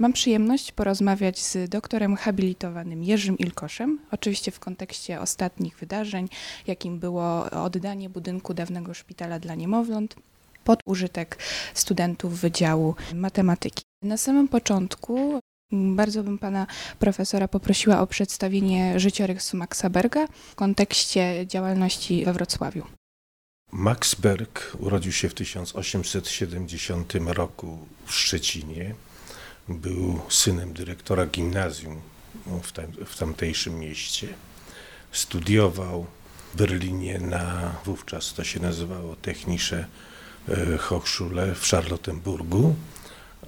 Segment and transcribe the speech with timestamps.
[0.00, 6.28] Mam przyjemność porozmawiać z doktorem habilitowanym Jerzym Ilkoszem, oczywiście w kontekście ostatnich wydarzeń,
[6.66, 10.14] jakim było oddanie budynku dawnego szpitala dla niemowląt
[10.64, 11.38] pod użytek
[11.74, 13.82] studentów Wydziału Matematyki.
[14.02, 15.40] Na samym początku
[15.72, 16.66] bardzo bym pana
[16.98, 22.86] profesora poprosiła o przedstawienie życiorysu Maxa Berga w kontekście działalności we Wrocławiu.
[23.72, 28.94] Max Berg urodził się w 1870 roku w Szczecinie.
[29.70, 32.00] Był synem dyrektora gimnazjum
[32.62, 34.28] w, tam, w tamtejszym mieście.
[35.12, 36.06] Studiował
[36.52, 39.84] w Berlinie na, wówczas to się nazywało Technische
[40.48, 42.74] e, Hochschule w Charlottenburgu,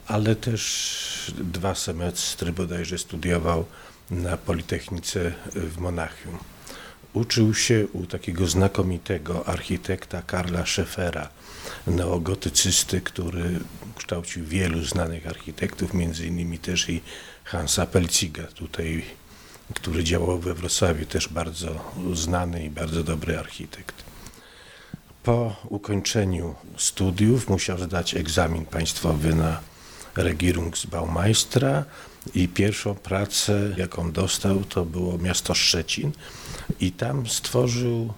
[0.06, 3.65] ale też dwa semestry bodajże studiował
[4.10, 6.38] na Politechnice w Monachium.
[7.12, 11.29] Uczył się u takiego znakomitego architekta Karla Scheffera,
[11.87, 13.60] neogotycysty, który
[14.02, 17.01] kształcił wielu znanych architektów, między innymi też i
[17.45, 19.05] Hansa Pelciga, tutaj,
[19.74, 23.95] który działał we Wrocławiu, też bardzo znany i bardzo dobry architekt.
[25.23, 29.60] Po ukończeniu studiów musiał zdać egzamin państwowy na
[30.16, 31.85] Regierungsbaumeistra
[32.35, 36.13] i pierwszą pracę, jaką dostał, to było miasto Szczecin
[36.80, 38.13] i tam stworzył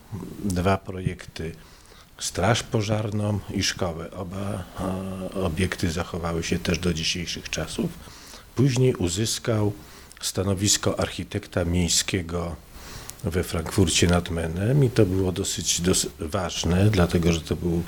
[0.45, 1.53] dwa projekty.
[2.19, 4.11] Straż pożarną i szkołę.
[4.11, 4.65] Oba
[5.35, 7.91] obiekty zachowały się też do dzisiejszych czasów.
[8.55, 9.73] Później uzyskał
[10.21, 12.57] stanowisko architekta miejskiego
[13.25, 17.83] we Frankfurcie nad Menem i to było dosyć, dosyć ważne, dlatego że to był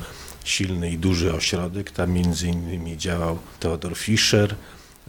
[0.44, 1.90] silny i duży ośrodek.
[1.90, 4.54] Tam między innymi działał Theodor Fischer,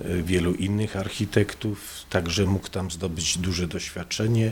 [0.05, 4.51] y, wielu innych architektów, także mógł tam zdobyć duże doświadczenie.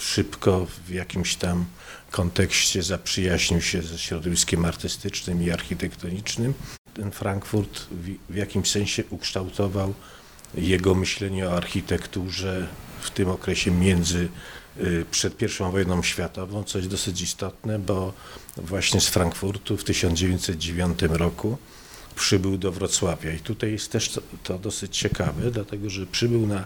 [0.00, 1.64] Szybko w jakimś tam
[2.10, 6.54] kontekście zaprzyjaźnił się ze środowiskiem artystycznym i architektonicznym.
[6.94, 7.86] Ten Frankfurt
[8.30, 9.94] w, jakimś sensie ukształtował
[10.54, 12.66] jego myślenie o architekturze
[13.00, 14.28] w tym okresie między
[14.80, 18.12] y, przed I wojną światową, coś dosyć istotne, bo
[18.56, 21.58] właśnie z Frankfurtu w 1909 roku
[22.16, 23.32] przybył do Wrocławia.
[23.32, 26.64] I tutaj jest też to, to dosyć ciekawe, dlatego że przybył na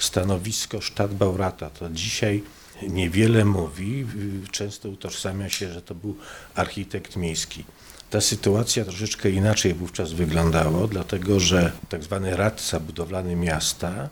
[0.00, 1.70] stanowisko Stadtbaurata.
[1.70, 2.42] To dzisiaj
[2.88, 4.06] niewiele mówi,
[4.50, 6.16] często utożsamia się, że to był
[6.54, 7.64] architekt miejski.
[8.10, 14.08] Ta sytuacja troszeczkę inaczej wówczas wyglądała, dlatego że tak zwany radca budowlany miasta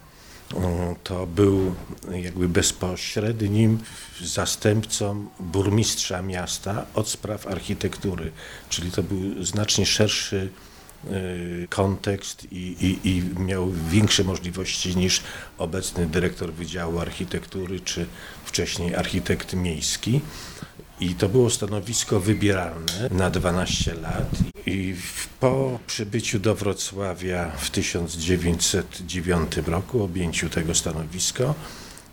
[0.54, 1.74] mm, to był
[2.10, 3.78] jakby bezpośrednim
[4.22, 8.32] zastępcą burmistrza miasta od spraw architektury,
[8.68, 10.50] czyli to był znacznie szerszy
[11.68, 15.22] kontekst i, i, i, miał większe możliwości niż
[15.58, 18.06] obecny dyrektor Wydziału Architektury czy
[18.44, 20.20] wcześniej architekt miejski.
[21.00, 24.30] I to było stanowisko wybieralne na 12 lat.
[24.66, 24.94] I
[25.40, 31.54] po przybyciu do Wrocławia w 1909 roku, objęciu tego stanowiska,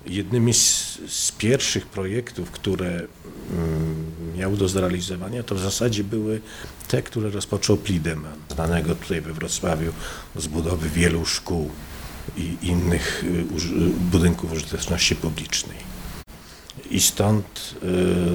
[0.08, 4.06] jednymi z, z pierwszych projektów, które mm,
[4.38, 6.42] miał do zrealizowania, to w zasadzie były
[6.88, 9.92] te, które rozpoczął Plideman, znanego tutaj we Wrocławiu
[10.36, 11.72] z budowy wielu szkół
[12.38, 13.46] i innych y,
[14.12, 15.78] budynków użyteczności publicznej.
[16.90, 17.76] I stąd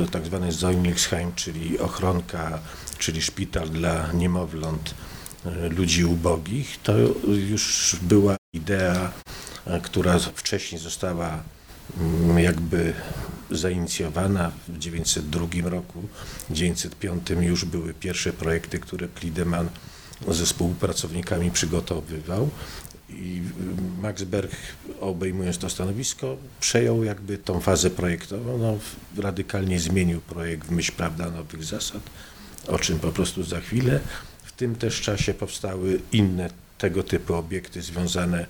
[0.07, 2.59] y, tak zwany Zoinlichsheim, czyli ochronka,
[2.99, 4.95] czyli szpital dla niemowląt
[5.47, 6.93] y, ludzi ubogich, to
[7.51, 9.13] już była idea,
[9.67, 11.43] y, która wcześniej została
[12.37, 12.93] jakby
[13.51, 16.03] zainicjowana w 1902 roku.
[16.39, 19.69] W 1905 już były pierwsze projekty, które Klideman
[20.29, 22.51] ze współpracownikami przygotowywał
[23.11, 23.43] i
[24.03, 24.53] Max Berg,
[25.01, 28.79] obejmując to stanowisko, przejął jakby tą fazę projektową, no,
[29.23, 32.03] radykalnie zmienił projekt w myśl prawda, nowych zasad,
[32.67, 34.01] o czym po prostu za chwilę.
[34.43, 38.47] W tym też czasie powstały inne tego typu obiekty związane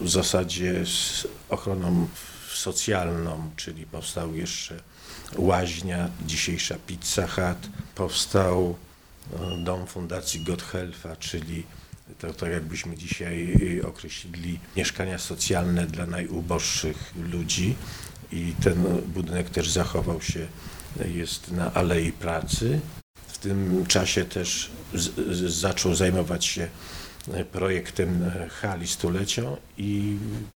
[0.00, 2.08] w zasadzie z ochroną
[2.58, 4.80] socjalną, czyli powstał jeszcze
[5.36, 8.76] łaźnia, dzisiejsza Pizza Hut, powstał
[9.32, 11.66] e, dom Fundacji Gotthelfa, czyli
[12.18, 17.76] to, to jakbyśmy dzisiaj y, określili mieszkania socjalne dla najuboższych ludzi
[18.32, 20.46] i ten budynek też zachował się,
[21.14, 22.80] jest na Alei Pracy.
[23.28, 26.68] W tym czasie też z, z, zaczął zajmować się e,
[27.52, 29.42] projektem e, hali stulecia
[29.78, 30.16] i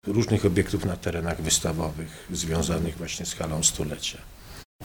[0.07, 4.19] różnych obiektów na terenach wystawowych związanych właśnie z halą stulecia.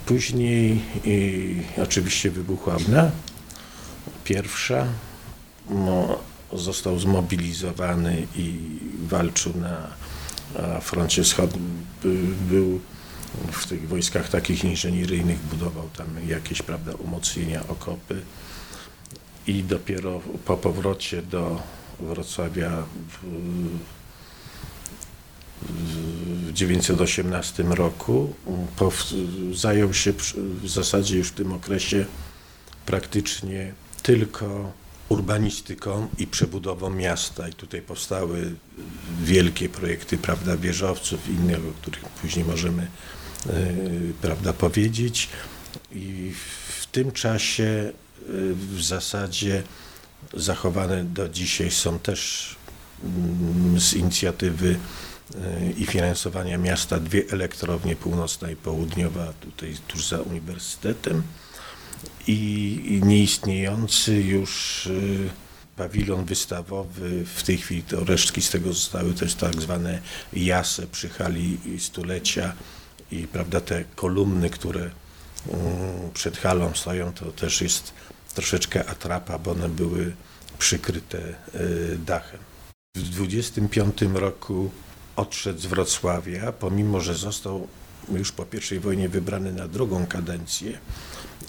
[0.06, 3.12] Później i, oczywiście wybuchła wojna,
[4.24, 4.88] pierwsza.
[5.70, 6.20] No,
[6.54, 8.60] został zmobilizowany i
[9.08, 9.88] walczył na
[10.82, 11.86] froncie wschodnim.
[12.50, 12.80] Był
[13.52, 18.22] w tych wojskach takich inżynieryjnych, budował tam jakieś prawda, umocnienia, okopy
[19.48, 21.62] i dopiero po powrocie do
[22.00, 23.28] Wrocławia w,
[25.62, 28.34] w 1918 roku.
[28.78, 29.14] Pow-
[29.54, 32.06] Zajął się w zasadzie już w tym okresie
[32.86, 33.74] praktycznie
[34.04, 34.72] tylko
[35.10, 37.48] urbanistyką i przebudową miasta.
[37.50, 38.54] I tutaj powstały
[39.24, 43.50] wielkie projekty, prawda, wieżowców i innych, o których później możemy e,
[44.22, 45.30] prawda, powiedzieć.
[45.92, 46.32] I
[46.82, 47.92] w tym czasie
[48.54, 49.64] w zasadzie
[50.34, 52.56] zachowane do dzisiaj są też
[53.04, 54.80] mm, z inicjatywy
[55.36, 61.24] e, i finansowania miasta dwie elektrownie północna i południowa, tutaj tuż za uniwersytetem.
[62.28, 65.30] I nieistniejący już y,
[65.76, 70.02] pawilon wystawowy, w tej chwili to resztki z tego zostały, jest tak zwane
[70.34, 72.54] jase przy hali stulecia
[73.12, 74.92] i prawda, te kolumny, które mm,
[76.14, 77.94] przed halą stoją, to też jest
[78.34, 80.14] troszeczkę atrapa, bo one były
[80.60, 81.18] przykryte
[81.56, 82.40] y, dachem.
[82.96, 84.72] W 25 roku
[85.16, 87.68] odszedł z Wrocławia, pomimo że został
[88.12, 88.46] już po
[88.76, 90.80] I wojnie wybrany na drugą kadencję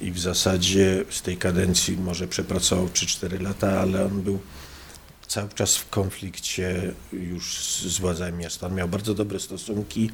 [0.00, 4.38] i w zasadzie z tej kadencji może przepracował 3-4 lata, ale on był
[5.26, 8.66] cały czas w konflikcie już z, władzami miasta.
[8.66, 10.10] On miał bardzo dobre stosunki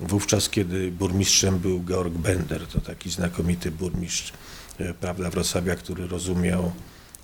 [0.00, 4.55] wówczas, kiedy burmistrzem był Georg Bender, to taki znakomity burmistrz e,
[5.00, 6.72] prawda, Wrocławia, który rozumiał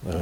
[0.07, 0.21] e,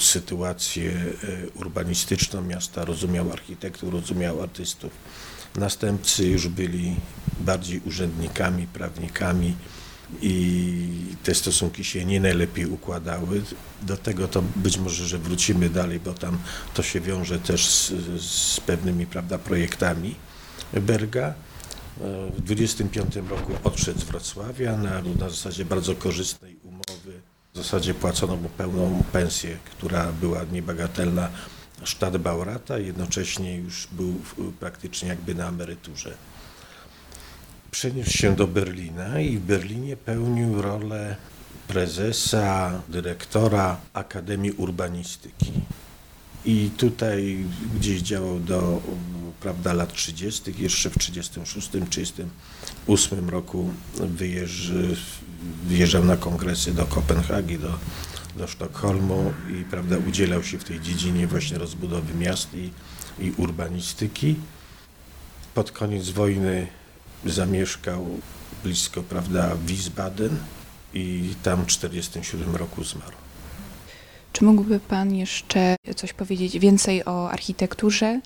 [0.00, 4.92] sytuację e, urbanistyczną miasta, rozumiał architektów, rozumiał artystów.
[5.56, 6.96] Następcy już byli
[7.40, 9.54] bardziej urzędnikami, prawnikami
[10.22, 10.86] i
[11.22, 13.42] te stosunki się nie najlepiej układały.
[13.82, 16.38] Do tego to być może, że wrócimy dalej, bo tam
[16.74, 17.92] to się wiąże też z,
[18.22, 20.14] z pewnymi prawda, projektami
[20.72, 21.34] Berga.
[22.36, 27.20] W 25 roku odszedł z Wrocławia na, na zasadzie bardzo korzystnej umowy.
[27.52, 31.28] W zasadzie płacono mu pełną pensję, która była niebagatelna
[31.84, 34.14] Stadtbaurata, jednocześnie już był
[34.60, 36.14] praktycznie jakby na emeryturze.
[37.70, 41.16] Przeniósł się do Berlina i w Berlinie pełnił rolę
[41.68, 45.52] prezesa, dyrektora Akademii Urbanistyki.
[46.44, 47.44] I tutaj
[47.76, 48.82] gdzieś działał do
[49.42, 54.70] prawda, lat 30., jeszcze w 36, 38 roku wyjeżdż,
[55.64, 57.78] wyjeżdżał na kongresy do Kopenhagi, do,
[58.36, 62.70] do Sztokholmu i prawda, udzielał się w tej dziedzinie właśnie rozbudowy miast i,
[63.24, 64.36] i urbanistyki.
[65.54, 66.66] Pod koniec wojny
[67.24, 68.06] zamieszkał
[68.64, 70.36] blisko prawda, Wiesbaden
[70.94, 73.16] i tam w 1947 roku zmarł.
[74.32, 78.20] Czy mógłby Pan jeszcze coś powiedzieć więcej o architekturze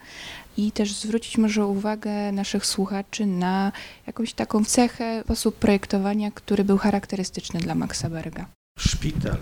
[0.56, 3.72] i też zwrócić może uwagę naszych słuchaczy na
[4.06, 8.46] jakąś taką cechę, sposób projektowania, który był charakterystyczny dla Maxa Berga?
[8.78, 9.38] Szpital,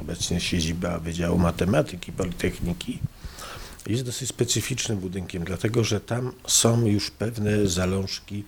[0.00, 2.98] obecnie siedziba Wydziału Matematyki Politechniki,
[3.86, 8.44] jest dosyć specyficznym budynkiem, dlatego że tam są już pewne zalążki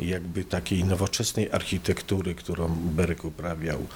[0.00, 3.86] jakby takiej nowoczesnej architektury, którą Berg uprawiał,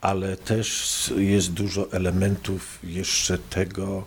[0.00, 4.04] ale też jest dużo elementów jeszcze tego,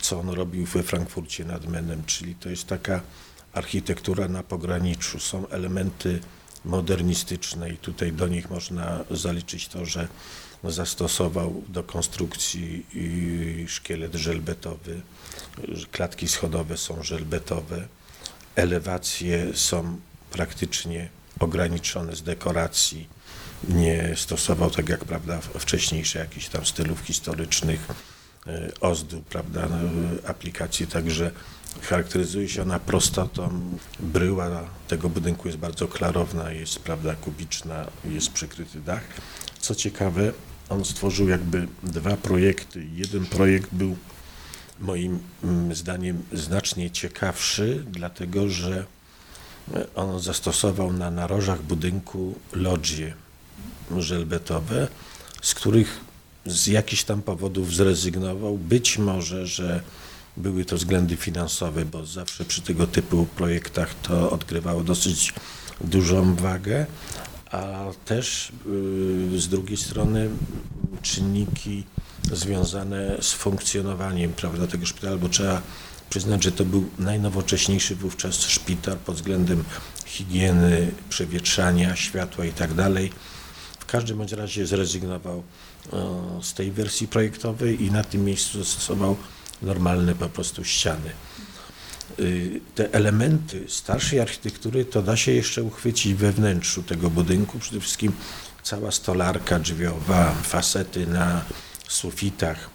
[0.00, 3.00] co on robił we Frankfurcie nad Menem, czyli to jest taka
[3.52, 5.20] architektura na pograniczu.
[5.20, 6.20] Są elementy
[6.64, 10.08] modernistyczne i tutaj do nich można zaliczyć to, że
[10.64, 12.86] zastosował do konstrukcji
[13.66, 15.00] szkielet żelbetowy,
[15.68, 17.88] że klatki schodowe są żelbetowe,
[18.54, 20.00] elewacje są
[20.30, 21.08] praktycznie
[21.40, 23.08] ograniczone z dekoracji,
[23.68, 27.80] nie stosował tak jak prawda wcześniejsze jakichś tam stylów historycznych,
[28.80, 31.30] ozdób, prawda, e, aplikacji, także
[31.82, 33.60] charakteryzuje się ona prostotą.
[34.00, 39.02] Bryła tego budynku jest bardzo klarowna, jest prawda kubiczna, jest przykryty dach.
[39.60, 40.32] Co ciekawe,
[40.68, 42.86] on stworzył jakby dwa projekty.
[42.94, 43.96] Jeden projekt był
[44.80, 48.84] moim mm, zdaniem znacznie ciekawszy, dlatego że
[49.74, 53.14] e, on zastosował na narożach budynku lodgie
[53.98, 54.88] żelbetowe,
[55.42, 56.05] z których
[56.46, 58.58] z jakichś tam powodów zrezygnował.
[58.58, 59.80] Być może, że
[60.36, 65.34] były to względy finansowe, bo zawsze przy tego typu projektach to odgrywało dosyć
[65.80, 66.86] dużą wagę,
[67.50, 68.52] a też
[69.34, 70.28] y, z drugiej strony
[71.02, 71.84] czynniki
[72.32, 75.62] związane z funkcjonowaniem prawda, tego szpitala, bo trzeba
[76.10, 79.64] przyznać, że to był najnowocześniejszy wówczas szpital pod względem
[80.06, 82.74] higieny, przewietrzania, światła i tak
[83.96, 85.42] każdym bądź razie zrezygnował
[85.92, 89.16] e, z tej wersji projektowej i na tym miejscu zastosował
[89.62, 91.10] normalne po prostu ściany.
[92.20, 97.58] Y, Te elementy starszej architektury to da się jeszcze uchwycić we wnętrzu tego budynku.
[97.58, 98.12] Przede wszystkim
[98.62, 101.44] cała stolarka drzwiowa, fasety na
[101.88, 102.70] sufitach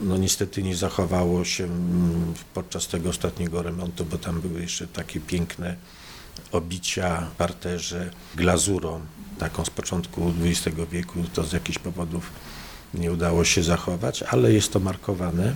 [0.00, 5.20] no niestety nie zachowało się mm, podczas tego ostatniego remontu, bo tam były jeszcze takie
[5.20, 5.76] piękne
[6.52, 9.00] obicia parterze glazurą,
[9.38, 12.30] taką z początku XX wieku, to z jakichś powodów
[12.94, 15.54] nie udało się zachować, ale jest to markowane,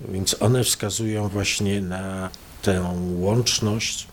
[0.00, 2.30] więc one wskazują właśnie na
[2.62, 4.06] tę łączność,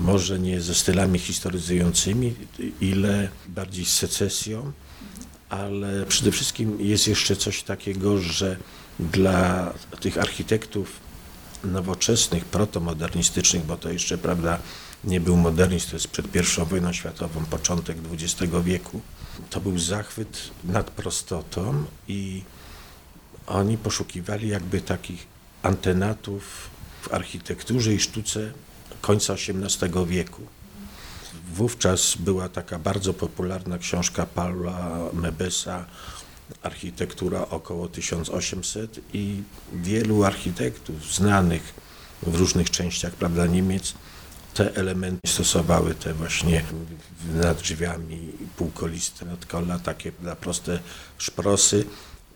[0.00, 2.34] może nie ze stylami historyzującymi,
[2.80, 4.72] ile bardziej z secesją,
[5.48, 8.56] ale przede wszystkim jest jeszcze coś takiego, że
[9.00, 11.00] dla tych architektów
[11.64, 14.58] nowoczesnych, protomodernistycznych, bo to jeszcze, prawda,
[15.04, 19.00] nie był modernizm, to jest przed I wojną światową, początek XX wieku,
[19.50, 22.42] to był zachwyt nad prostotą i
[23.46, 25.26] oni poszukiwali jakby takich
[25.62, 26.70] antenatów
[27.02, 28.52] w architekturze i sztuce
[29.00, 30.42] końca XVIII wieku.
[31.54, 35.84] Wówczas była taka bardzo popularna książka Paula Mebesa
[36.62, 41.74] Architektura około 1800 i wielu architektów znanych
[42.22, 43.94] w różnych częściach prawda, Niemiec
[44.54, 46.64] te elementy stosowały, te właśnie
[47.34, 50.78] nad drzwiami półkoliste nadkola, takie na proste
[51.18, 51.84] szprosy.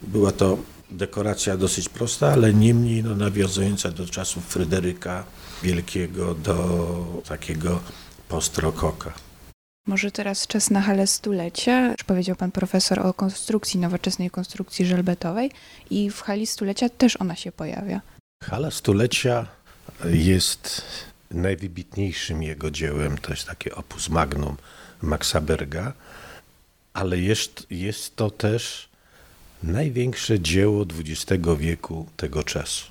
[0.03, 0.59] Była to
[0.91, 5.25] dekoracja dosyć prosta, ale niemniej no, nawiązująca do czasów Fryderyka
[5.63, 7.81] Wielkiego, do takiego
[8.29, 9.13] postrokoka.
[9.87, 11.91] Może teraz czas na halę stulecia.
[11.93, 15.51] Już powiedział pan profesor o konstrukcji, nowoczesnej konstrukcji żelbetowej
[15.91, 18.01] i w hali stulecia też ona się pojawia.
[18.43, 19.47] Hala stulecia
[20.05, 20.83] jest
[21.35, 24.57] najwybitniejszym jego dziełem, to jest takie opus magnum
[25.03, 25.93] Maxa Berga,
[26.95, 28.89] ale jest, jest to też
[29.63, 32.87] największe dzieło XX wieku tego czasu,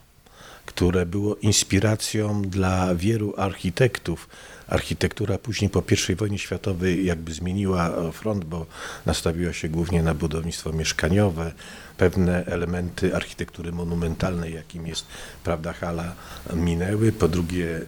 [0.65, 4.29] które było inspiracją dla wielu architektów.
[4.71, 8.65] Architektura później po I wojnie światowej jakby zmieniła front, bo
[9.05, 11.51] nastawiła się głównie na budownictwo mieszkaniowe.
[11.97, 15.05] Pewne elementy architektury monumentalnej, jakim jest
[15.43, 16.15] prawda hala,
[16.53, 17.11] minęły.
[17.11, 17.85] Po drugie y,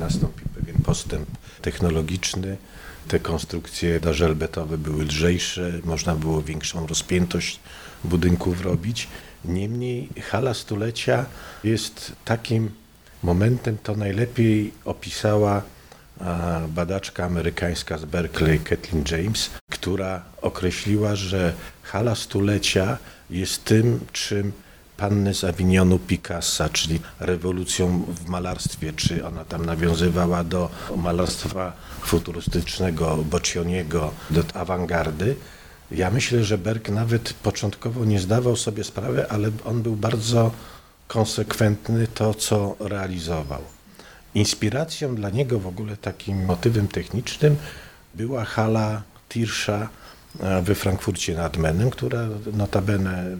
[0.00, 1.28] nastąpił pewien postęp
[1.62, 2.56] technologiczny.
[3.08, 7.60] Te konstrukcje żelbetowe były lżejsze, można było większą rozpiętość
[8.04, 9.08] budynków robić.
[9.44, 11.26] Niemniej hala stulecia
[11.64, 12.70] jest takim
[13.22, 15.62] momentem, to najlepiej opisała
[16.68, 21.52] badaczka amerykańska z Berkeley, Kathleen James, która określiła, że
[21.82, 22.98] hala stulecia
[23.30, 24.52] jest tym, czym
[24.96, 33.16] panny z Avignonu Picassa, czyli rewolucją w malarstwie, czy ona tam nawiązywała do malarstwa futurystycznego
[33.16, 35.36] Boccioniego, do awangardy,
[35.90, 40.50] ja myślę, że Berg nawet początkowo nie zdawał sobie sprawy, ale on był bardzo
[41.08, 43.62] konsekwentny to, co realizował.
[44.34, 47.56] Inspiracją dla niego w ogóle takim motywem technicznym
[48.14, 49.88] była hala Tirscha
[50.40, 53.38] e, we Frankfurcie nad Menem, która notabene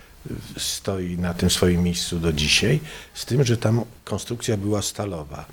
[0.59, 2.81] stoi na tym swoim miejscu do dzisiaj,
[3.15, 5.45] z tym, że tam konstrukcja była stalowa.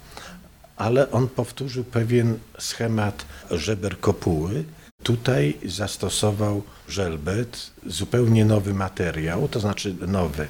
[0.78, 4.64] Ale on powtórzył pewien schemat żeber kopuły,
[5.04, 10.48] Tutaj zastosował żelbet, zupełnie nowy materiał, to znaczy nowy.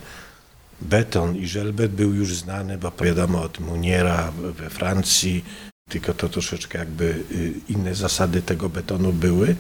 [0.81, 5.45] Beton i żelbet był już znany, bo wiadomo od Muniera we Francji,
[5.89, 9.55] tylko to troszeczkę jakby y, inne zasady tego betonu były,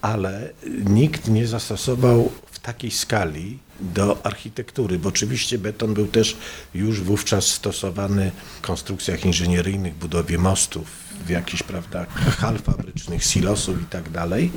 [0.00, 0.50] ale
[0.84, 6.36] nikt nie zastosował w takiej skali do architektury, bo oczywiście beton był też
[6.74, 10.86] już wówczas stosowany w konstrukcjach inżynieryjnych, budowie mostów,
[11.26, 12.06] w jakichś prawda,
[12.40, 14.50] hal fabrycznych, silosów i tak dalej,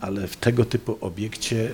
[0.00, 1.72] ale w tego typu obiekcie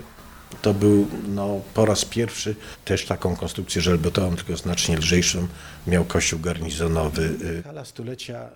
[0.62, 5.48] to był no, po raz pierwszy też taką konstrukcję żelbetową, tylko znacznie lżejszą,
[5.86, 7.36] miał kościół garnizonowy.
[7.64, 8.48] Hala stulecia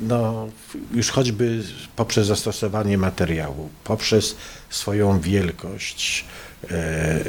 [0.00, 0.48] no,
[0.94, 1.62] już choćby
[1.96, 4.36] poprzez zastosowanie materiału, poprzez
[4.70, 6.24] swoją wielkość.
[6.64, 7.22] E, e,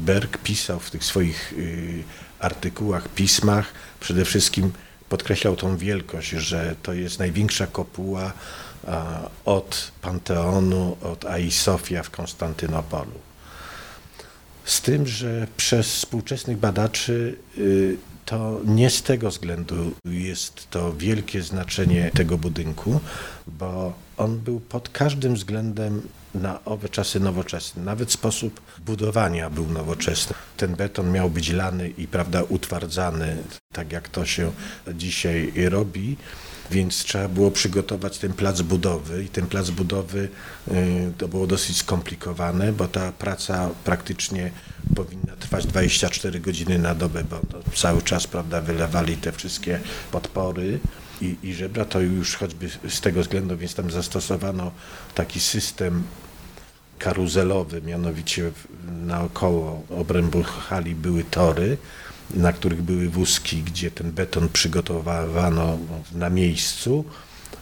[0.00, 1.54] Berg pisał w tych swoich
[2.40, 4.72] e, artykułach, pismach przede wszystkim
[5.08, 8.32] podkreślał tą wielkość, że to jest największa kopuła
[9.44, 13.12] od Panteonu, od Ai Sofia w Konstantynopolu.
[14.64, 17.96] Z tym, że przez współczesnych badaczy y,
[18.32, 23.00] to nie z tego względu jest to wielkie znaczenie tego budynku,
[23.46, 26.02] bo on był pod każdym względem
[26.34, 27.84] na owe czasy nowoczesny.
[27.84, 30.34] Nawet sposób budowania był nowoczesny.
[30.56, 33.36] Ten beton miał być lany i prawda, utwardzany,
[33.72, 34.52] tak jak to się
[34.94, 36.16] dzisiaj robi
[36.70, 40.28] więc trzeba było przygotować ten plac budowy i ten plac budowy
[40.68, 44.50] y, to było dosyć skomplikowane, bo ta praca praktycznie
[44.94, 47.40] powinna trwać 24 godziny na dobę, bo
[47.74, 50.78] cały czas prawda, wylewali te wszystkie podpory
[51.20, 54.70] i, i żebra, to już choćby z tego względu, więc tam zastosowano
[55.14, 56.02] taki system
[56.98, 58.50] karuzelowy, mianowicie
[59.06, 61.76] naokoło obrębu hali były tory,
[62.34, 65.78] na których były wózki, gdzie ten beton przygotowywano
[66.12, 67.04] na miejscu.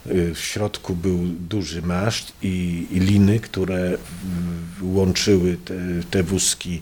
[0.05, 3.97] W środku był duży maszt i, i liny, które
[4.81, 5.73] łączyły te,
[6.11, 6.81] te wózki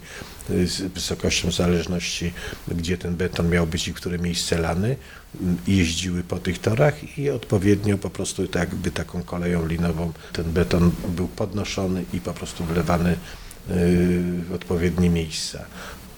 [0.49, 2.33] z wysokością zależności,
[2.67, 4.95] gdzie ten beton miał być i które miejsce lany,
[5.67, 10.91] jeździły po tych torach i odpowiednio po prostu tak jakby taką koleją linową ten beton
[11.15, 13.17] był podnoszony i po prostu wlewany y,
[14.49, 15.65] w odpowiednie miejsca.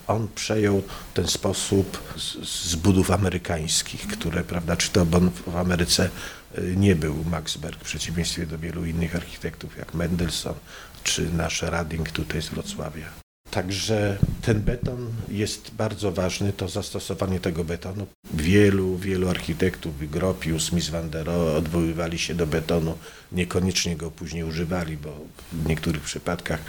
[0.08, 5.06] On przejął ten sposób z, z budów amerykańskich, które, prawda, czy to
[5.48, 6.41] w Ameryce y,
[6.76, 10.56] nie był Maxberg, w przeciwieństwie do wielu innych architektów jak Mendelssohn
[11.04, 13.06] czy nasz Rading tutaj z Wrocławia.
[13.52, 18.08] Także ten beton jest bardzo ważny, to zastosowanie tego betonu.
[18.34, 22.98] Wielu, wielu architektów, Gropius, Miss van der Rohe odwoływali się do betonu,
[23.32, 25.20] niekoniecznie go później używali, bo
[25.52, 26.60] w niektórych przypadkach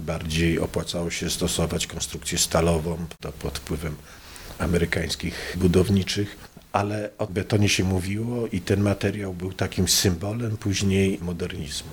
[0.00, 3.96] bardziej opłacało się stosować konstrukcję stalową to pod wpływem
[4.58, 6.36] amerykańskich budowniczych,
[6.72, 11.92] ale o betonie się mówiło i ten materiał był takim symbolem później modernizmu.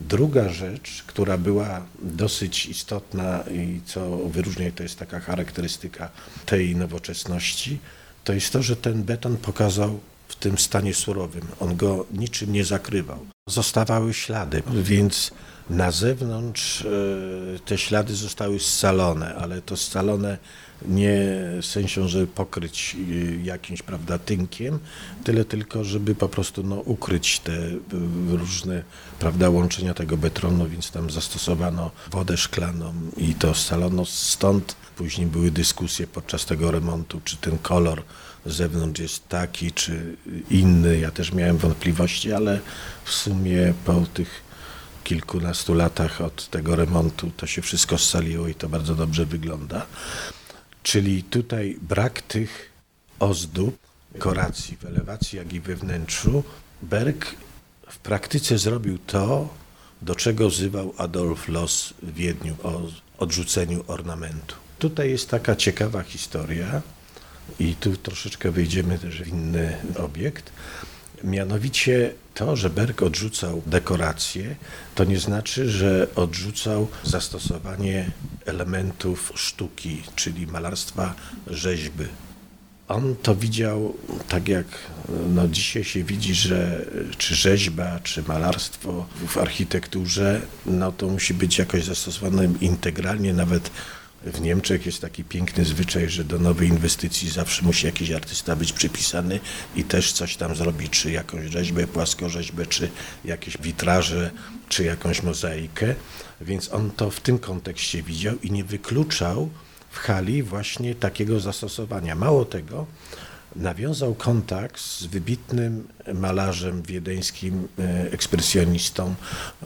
[0.00, 6.10] Druga rzecz, która była dosyć istotna i co wyróżnia, to jest taka charakterystyka
[6.46, 7.78] tej nowoczesności,
[8.24, 11.42] to jest to, że ten beton pokazał w tym stanie surowym.
[11.60, 13.26] On go niczym nie zakrywał.
[13.48, 15.30] Zostawały ślady, więc
[15.70, 16.88] na zewnątrz e,
[17.64, 20.38] te ślady zostały scalone, ale to scalone
[20.88, 21.18] nie
[21.62, 24.78] sensie, żeby pokryć e, jakimś prawda, tynkiem,
[25.24, 27.78] tyle tylko, żeby po prostu no, ukryć te e,
[28.28, 28.82] różne
[29.18, 34.76] prawda, łączenia tego betronu, więc tam zastosowano wodę szklaną i to scalono stąd.
[34.96, 38.02] Później były dyskusje podczas tego remontu, czy ten kolor
[38.46, 40.16] z zewnątrz jest taki, czy
[40.50, 40.98] inny.
[40.98, 42.60] Ja też miałem wątpliwości, ale
[43.04, 44.46] w sumie po tych
[45.04, 49.86] kilkunastu latach od tego remontu to się wszystko scaliło i to bardzo dobrze wygląda.
[50.86, 52.70] Czyli tutaj brak tych
[53.18, 53.76] ozdób,
[54.12, 56.44] dekoracji w elewacji, jak i we wnętrzu.
[56.82, 57.34] Berg
[57.90, 59.48] w praktyce zrobił to,
[60.02, 62.82] do czego wzywał Adolf Loss w Wiedniu o
[63.18, 64.54] odrzuceniu ornamentu.
[64.78, 66.82] Tutaj jest taka ciekawa historia
[67.60, 70.52] i tu troszeczkę wyjdziemy też w inny obiekt.
[71.24, 74.56] Mianowicie to, że Berg odrzucał dekoracje,
[74.94, 78.10] to nie znaczy, że odrzucał zastosowanie
[78.46, 81.14] elementów sztuki, czyli malarstwa
[81.46, 82.04] rzeźby.
[82.88, 83.96] On to widział
[84.28, 84.66] tak jak
[85.34, 86.86] no, dzisiaj się widzi, że
[87.18, 93.70] czy rzeźba, czy malarstwo w architekturze, no to musi być jakoś zastosowane integralnie, nawet
[94.22, 98.72] w Niemczech jest taki piękny zwyczaj, że do nowej inwestycji zawsze musi jakiś artysta być
[98.72, 99.40] przypisany
[99.76, 102.90] i też coś tam zrobić, czy jakąś rzeźbę, płaskorzeźbę, czy
[103.24, 104.30] jakieś witraże,
[104.68, 105.94] czy jakąś mozaikę.
[106.40, 109.50] Więc on to w tym kontekście widział i nie wykluczał
[109.90, 112.14] w hali właśnie takiego zastosowania.
[112.14, 112.86] Mało tego,
[113.56, 119.14] nawiązał kontakt z wybitnym malarzem wiedeńskim, e, ekspresjonistą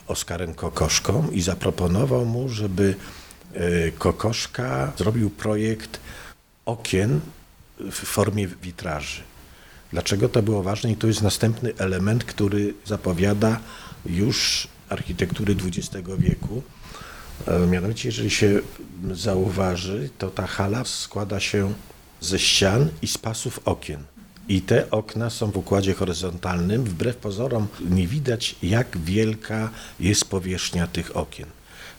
[0.06, 2.94] Oskarem Kokoszką i zaproponował mu, żeby
[3.98, 6.00] Kokoszka zrobił projekt
[6.66, 7.20] okien
[7.78, 9.22] w formie witraży.
[9.92, 10.92] Dlaczego to było ważne?
[10.92, 13.60] I to jest następny element, który zapowiada
[14.06, 16.62] już architektury XX wieku.
[17.46, 18.60] E, mianowicie, jeżeli się
[19.12, 21.74] zauważy, to ta hala składa się
[22.20, 24.04] ze ścian i z pasów okien.
[24.48, 26.84] I te okna są w układzie horyzontalnym.
[26.84, 31.46] Wbrew pozorom nie widać, jak wielka jest powierzchnia tych okien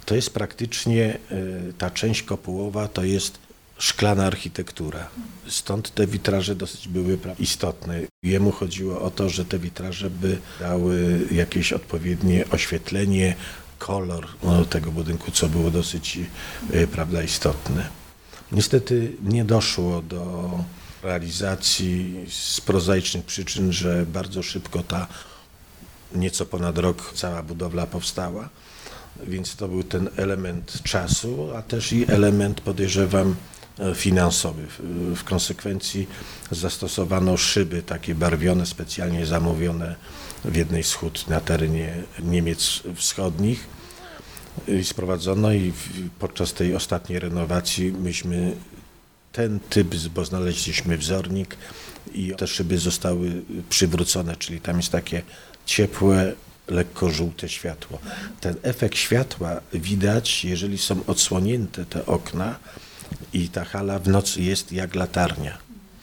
[0.05, 3.39] to jest praktycznie e, ta część kopułowa, to jest
[3.77, 5.07] szklana architektura.
[5.47, 7.99] Stąd te witraże dosyć były istotne.
[8.23, 13.35] Jemu chodziło o to, że te witraże by dały jakieś odpowiednie oświetlenie,
[13.79, 16.19] kolor no, tego budynku, co było dosyć
[16.73, 17.89] e, prawda, istotne.
[18.51, 20.51] Niestety nie doszło do
[21.03, 25.07] realizacji z prozaicznych przyczyn, że bardzo szybko ta
[26.15, 28.49] nieco ponad rok cała budowla powstała.
[29.28, 33.36] Więc to był ten element czasu, a też i element, podejrzewam,
[33.80, 34.62] e, finansowy.
[35.15, 36.08] W konsekwencji
[36.52, 39.95] zastosowano szyby takie barwione, specjalnie zamówione
[40.45, 43.67] w jednej z hut na terenie Niemiec wschodnich
[44.67, 45.74] i sprowadzono i
[46.19, 48.56] podczas tej ostatniej renowacji myśmy
[49.32, 51.58] ten typ, bo znaleźliśmy wzornik
[52.13, 55.21] i te szyby zostały przywrócone, czyli tam jest takie
[55.65, 56.34] ciepłe,
[56.71, 57.99] lekko żółte światło.
[58.41, 62.55] Ten efekt światła widać, jeżeli są odsłonięte te okna
[63.34, 65.57] i ta hala w nocy jest jak latarnia.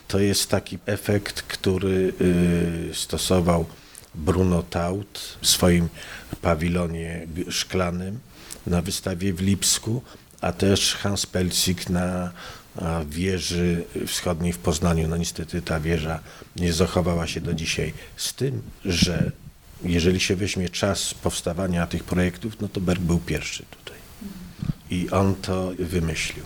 [0.08, 3.66] To jest taki efekt, który y, stosował
[4.14, 5.88] Bruno Taut w swoim
[6.42, 8.18] pawilonie szklanym
[8.66, 10.02] na wystawie w Lipsku,
[10.40, 12.32] a też Hans Pelcik na
[13.08, 15.08] wieży wschodniej w Poznaniu.
[15.08, 16.20] No niestety ta wieża
[16.56, 17.94] nie zachowała się do dzisiaj.
[18.16, 19.32] Z tym, że
[19.82, 23.98] jeżeli się weźmie czas powstawania tych projektów, no to Berg był pierwszy tutaj.
[24.90, 26.44] I on to wymyślił.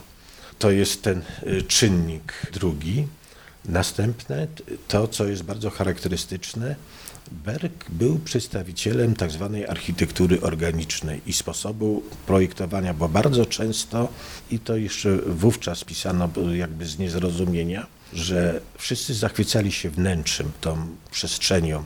[0.58, 3.06] To jest ten y, czynnik drugi.
[3.64, 4.46] Następne,
[4.88, 6.76] to co jest bardzo charakterystyczne,
[7.32, 14.08] Berg był przedstawicielem tak zwanej architektury organicznej i sposobu projektowania, bo bardzo często,
[14.50, 21.84] i to jeszcze wówczas pisano jakby z niezrozumienia, że wszyscy zachwycali się wnętrzem, tą przestrzenią,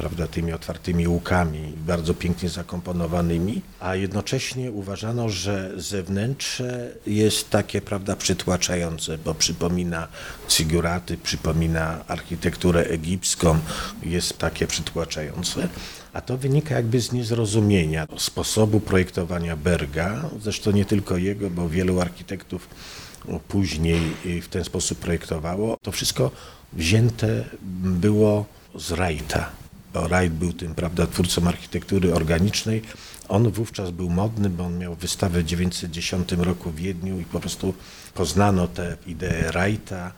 [0.00, 8.16] prawda, tymi otwartymi łukami, bardzo pięknie zakomponowanymi, a jednocześnie uważano, że zewnętrze jest takie, prawda,
[8.16, 10.08] przytłaczające, bo przypomina
[10.48, 13.58] cyguraty, przypomina architekturę egipską,
[14.02, 15.68] jest takie przytłaczające.
[16.12, 22.00] A to wynika jakby z niezrozumienia sposobu projektowania Berga, zresztą nie tylko jego, bo wielu
[22.00, 22.68] architektów
[23.48, 24.00] później
[24.42, 25.76] w ten sposób projektowało.
[25.82, 26.30] To wszystko
[26.72, 27.44] wzięte
[27.82, 29.50] było z Wrighta.
[29.94, 32.82] Wright był tym, prawda, twórcą architektury organicznej.
[33.28, 37.40] On wówczas był modny, bo on miał wystawę w 1910 roku w Wiedniu i po
[37.40, 37.74] prostu
[38.14, 40.12] poznano tę ideę Wrighta,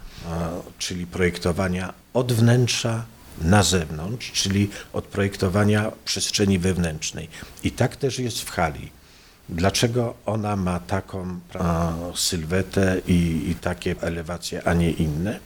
[0.78, 3.04] czyli projektowania od wnętrza
[3.40, 7.28] na zewnątrz, czyli od projektowania przestrzeni wewnętrznej.
[7.64, 8.90] I tak też jest w hali.
[9.48, 15.40] Dlaczego ona ma taką a, sylwetę i, i takie elewacje, a nie inne?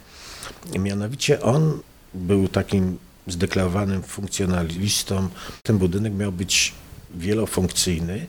[0.79, 1.81] Mianowicie on
[2.15, 5.29] był takim zdeklarowanym funkcjonalistą.
[5.63, 6.75] Ten budynek miał być
[7.15, 8.27] wielofunkcyjny,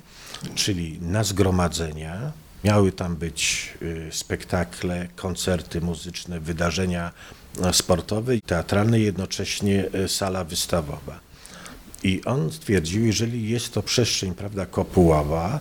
[0.55, 2.31] czyli na zgromadzenia.
[2.63, 7.11] Miały tam być y, spektakle, koncerty muzyczne, wydarzenia
[7.63, 11.19] e, sportowe i teatralne, jednocześnie e, sala wystawowa.
[12.03, 15.59] I on stwierdził, jeżeli jest to przestrzeń prawda, kopułowa,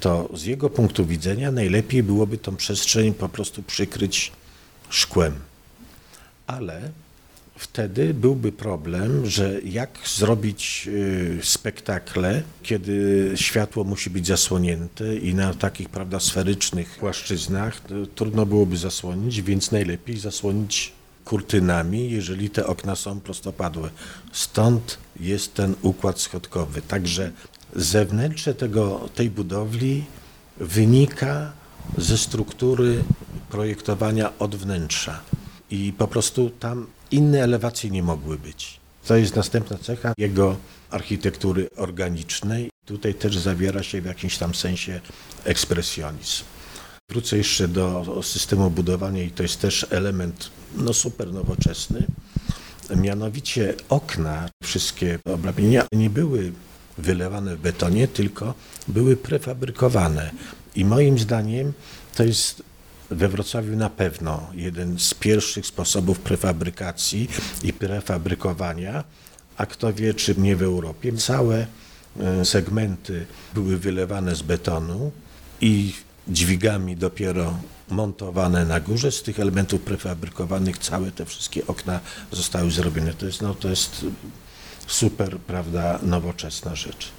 [0.00, 4.32] to z jego punktu widzenia najlepiej byłoby tą przestrzeń po prostu przykryć
[4.90, 5.34] szkłem.
[6.46, 6.90] Ale
[7.56, 15.54] wtedy byłby problem, że jak zrobić y, spektakle, kiedy światło musi być zasłonięte i na
[15.54, 17.80] takich prawda, sferycznych płaszczyznach
[18.14, 20.92] trudno byłoby zasłonić, więc najlepiej zasłonić
[21.24, 23.90] kurtynami, jeżeli te okna są prostopadłe.
[24.32, 26.82] Stąd jest ten układ schodkowy.
[26.82, 27.30] Także
[27.76, 30.04] zewnętrzne tego, tej budowli
[30.56, 31.52] wynika
[31.98, 33.04] ze struktury
[33.50, 35.20] projektowania od wnętrza.
[35.70, 38.80] I po prostu tam inne elewacje nie mogły być.
[39.06, 40.56] To jest następna cecha jego
[40.90, 42.70] architektury organicznej.
[42.86, 45.00] Tutaj też zawiera się w jakimś tam sensie
[45.44, 46.44] ekspresjonizm.
[47.10, 52.06] Wrócę jeszcze do systemu budowania i to jest też element no, super nowoczesny.
[52.96, 56.52] Mianowicie okna, wszystkie obrabienia nie były
[56.98, 58.54] wylewane w betonie, tylko
[58.88, 60.30] były prefabrykowane.
[60.76, 61.72] I moim zdaniem
[62.14, 62.62] to jest
[63.10, 67.28] we Wrocławiu na pewno jeden z pierwszych sposobów prefabrykacji
[67.62, 69.04] i prefabrykowania,
[69.56, 71.12] a kto wie, czy nie w Europie.
[71.12, 71.66] Całe
[72.20, 75.12] e, segmenty były wylewane z betonu
[75.60, 75.94] i
[76.28, 79.12] dźwigami dopiero montowane na górze.
[79.12, 82.00] Z tych elementów prefabrykowanych całe te wszystkie okna
[82.32, 83.14] zostały zrobione.
[83.14, 84.06] To jest, no, to jest
[84.86, 87.12] super, prawda, nowoczesna rzecz.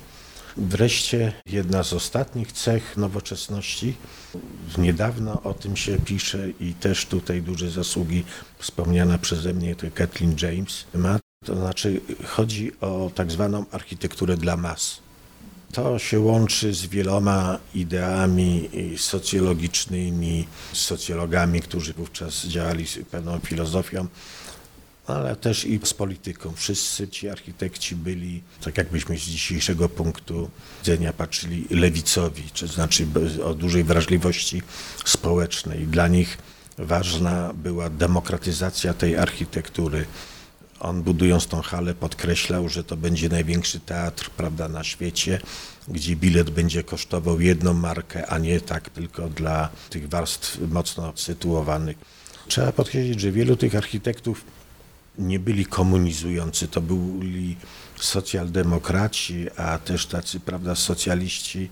[0.57, 3.95] Wreszcie jedna z ostatnich cech nowoczesności,
[4.77, 8.23] niedawno o tym się pisze i też tutaj duże zasługi
[8.59, 14.57] wspomniana przeze mnie to Kathleen James ma, to znaczy chodzi o tak zwaną architekturę dla
[14.57, 14.99] mas.
[15.71, 24.07] To się łączy z wieloma ideami socjologicznymi, socjologami, którzy wówczas działali z pewną filozofią,
[25.07, 26.53] ale też i z polityką.
[26.55, 33.07] Wszyscy ci architekci byli, tak jakbyśmy z dzisiejszego punktu widzenia patrzyli, lewicowi, to znaczy
[33.43, 34.61] o dużej wrażliwości
[35.05, 35.87] społecznej.
[35.87, 36.37] Dla nich
[36.77, 40.05] ważna była demokratyzacja tej architektury.
[40.79, 45.39] On budując tą halę podkreślał, że to będzie największy teatr prawda, na świecie,
[45.87, 51.97] gdzie bilet będzie kosztował jedną markę, a nie tak tylko dla tych warstw mocno sytuowanych.
[52.47, 54.45] Trzeba podkreślić, że wielu tych architektów
[55.17, 57.55] nie byli komunizujący, to byli
[57.95, 61.69] socjaldemokraci, a też tacy, prawda, socjaliści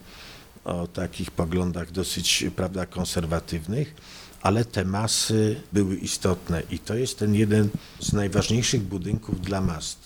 [0.64, 3.96] o takich poglądach dosyć, prawda, konserwatywnych,
[4.42, 9.98] ale te masy były istotne i to jest ten jeden z najważniejszych budynków dla mas,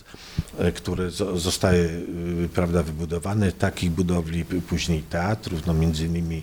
[0.58, 2.04] e, które zostały,
[2.44, 3.52] e, prawda, wybudowane.
[3.52, 6.42] Takich budowli później teatrów, no między innymi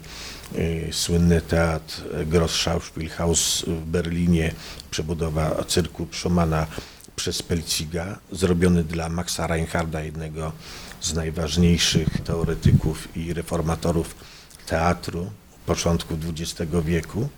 [0.56, 4.54] e, słynny teatr Gross Schauspielhaus w Berlinie,
[4.92, 6.68] przebudowa cyrku Schumana
[7.16, 10.52] przez Pelciga, zrobiony dla Maxa Reinharda, jednego
[11.02, 14.16] z najważniejszych teoretyków i reformatorów
[14.66, 15.32] teatru
[15.66, 17.30] początku XX wieku.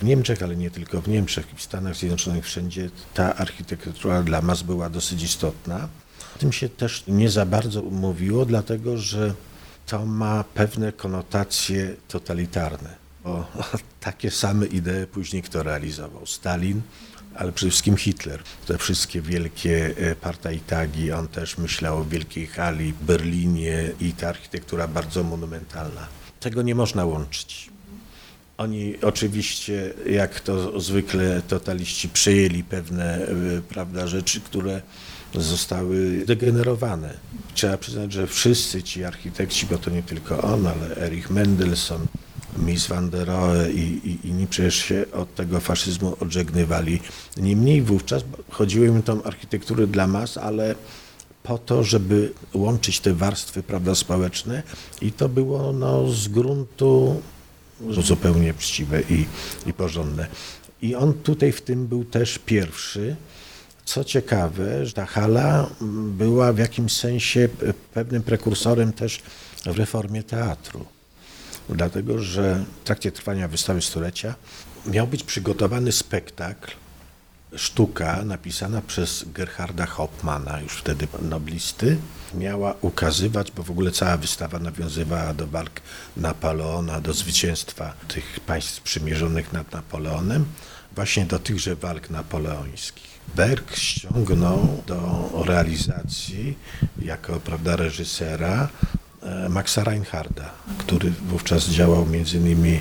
[0.00, 4.62] W Niemczech, ale nie tylko w Niemczech, w Stanach Zjednoczonych wszędzie ta architektura dla mas
[4.62, 5.88] była dosyć istotna.
[6.38, 9.34] Tym się też nie za bardzo mówiło, dlatego że
[9.86, 13.46] to ma pewne konotacje totalitarne, bo
[14.00, 16.26] takie same idee później kto realizował?
[16.26, 16.82] Stalin,
[17.34, 18.42] ale przede wszystkim Hitler.
[18.66, 24.88] Te wszystkie wielkie e, partajtagi, on też myślał o wielkiej hali, Berlinie i ta architektura
[24.88, 26.06] bardzo monumentalna.
[26.40, 27.69] Tego nie można łączyć.
[28.60, 33.28] Oni oczywiście, jak to zwykle totaliści, przejęli pewne e,
[33.68, 34.82] prawda, rzeczy, które
[35.34, 37.14] zostały degenerowane.
[37.54, 42.06] Trzeba przyznać, że wszyscy ci architekci, bo to nie tylko on, ale Erich Mendelssohn,
[42.58, 47.00] Mies van der Rohe i, inni przecież się od tego faszyzmu odżegnywali.
[47.36, 50.74] Niemniej wówczas chodziło im tą architekturę dla mas, ale
[51.42, 54.62] po to, żeby łączyć te warstwy prawda, społeczne
[55.02, 57.22] i to było no, z gruntu
[57.88, 59.26] zupełnie uczciwe i,
[59.66, 60.26] i porządne.
[60.82, 63.16] I on tutaj w tym był też pierwszy.
[63.84, 65.70] Co ciekawe, że ta hala
[66.18, 67.48] była w jakimś sensie
[67.94, 69.22] pewnym prekursorem też
[69.66, 70.84] w reformie teatru.
[71.68, 74.34] Dlatego, że w trakcie trwania wystawy stulecia
[74.86, 76.70] miał być przygotowany spektakl,
[77.56, 81.96] sztuka napisana przez Gerharda Hauptmana, już wtedy noblisty,
[82.34, 85.80] miała ukazywać, bo w ogóle cała wystawa nawiązywała do walk
[86.16, 90.44] Napoleona, do zwycięstwa tych państw sprzymierzonych nad Napoleonem,
[90.94, 93.10] właśnie do tychże walk napoleońskich.
[93.36, 96.58] Berg ściągnął do realizacji
[97.02, 98.68] jako prawda, reżysera
[99.22, 102.80] e, Maxa Reinharda, który wówczas działał między innymi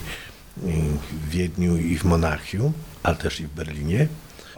[0.57, 4.07] w Wiedniu i w Monachium, ale też i w Berlinie.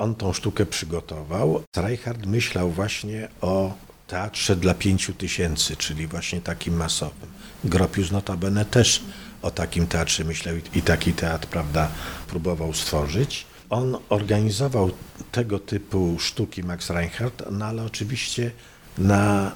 [0.01, 1.63] On tą sztukę przygotował.
[1.75, 3.73] Reinhard myślał właśnie o
[4.07, 7.29] teatrze dla pięciu tysięcy, czyli właśnie takim masowym.
[7.63, 9.01] Gropius notabene też
[9.41, 11.91] o takim teatrze myślał i taki teatr, prawda,
[12.27, 13.45] próbował stworzyć.
[13.69, 14.91] On organizował
[15.31, 18.51] tego typu sztuki Max Reinhardt, no ale oczywiście
[18.97, 19.55] na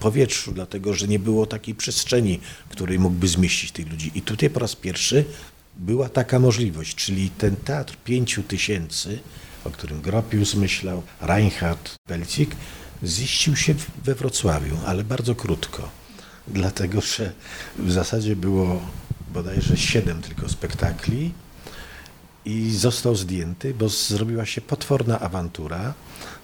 [0.00, 4.10] powietrzu, dlatego że nie było takiej przestrzeni, której mógłby zmieścić tych ludzi.
[4.14, 5.24] I tutaj po raz pierwszy
[5.76, 9.18] była taka możliwość, czyli ten teatr pięciu tysięcy,
[9.64, 12.56] o którym Gropius myślał, Reinhardt, Pelcik,
[13.04, 15.88] ziścił się we Wrocławiu, ale bardzo krótko,
[16.48, 17.32] dlatego że
[17.78, 18.82] w zasadzie było
[19.32, 21.32] bodajże siedem tylko spektakli,
[22.44, 25.94] i został zdjęty, bo zrobiła się potworna awantura,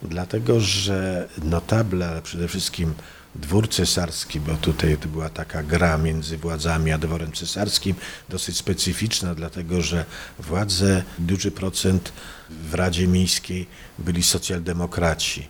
[0.02, 2.94] dlatego że notable, ale przede wszystkim
[3.40, 7.94] dwór cesarski, bo tutaj to była taka gra między władzami a dworem cesarskim,
[8.28, 10.04] dosyć specyficzna, dlatego że
[10.38, 12.12] władze, duży procent
[12.50, 13.66] w Radzie Miejskiej
[13.98, 15.48] byli socjaldemokraci.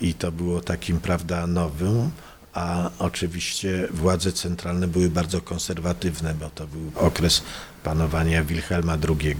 [0.00, 2.10] I to było takim, prawda, nowym,
[2.54, 7.42] a oczywiście władze centralne były bardzo konserwatywne, bo to był okres
[7.82, 9.36] panowania Wilhelma II.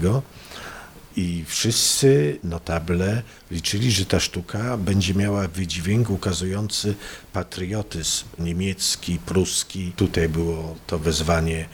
[1.17, 6.95] I wszyscy notable liczyli, że ta sztuka będzie miała wydźwięk ukazujący
[7.33, 9.91] patriotyzm niemiecki, pruski.
[9.95, 11.65] Tutaj było to wezwanie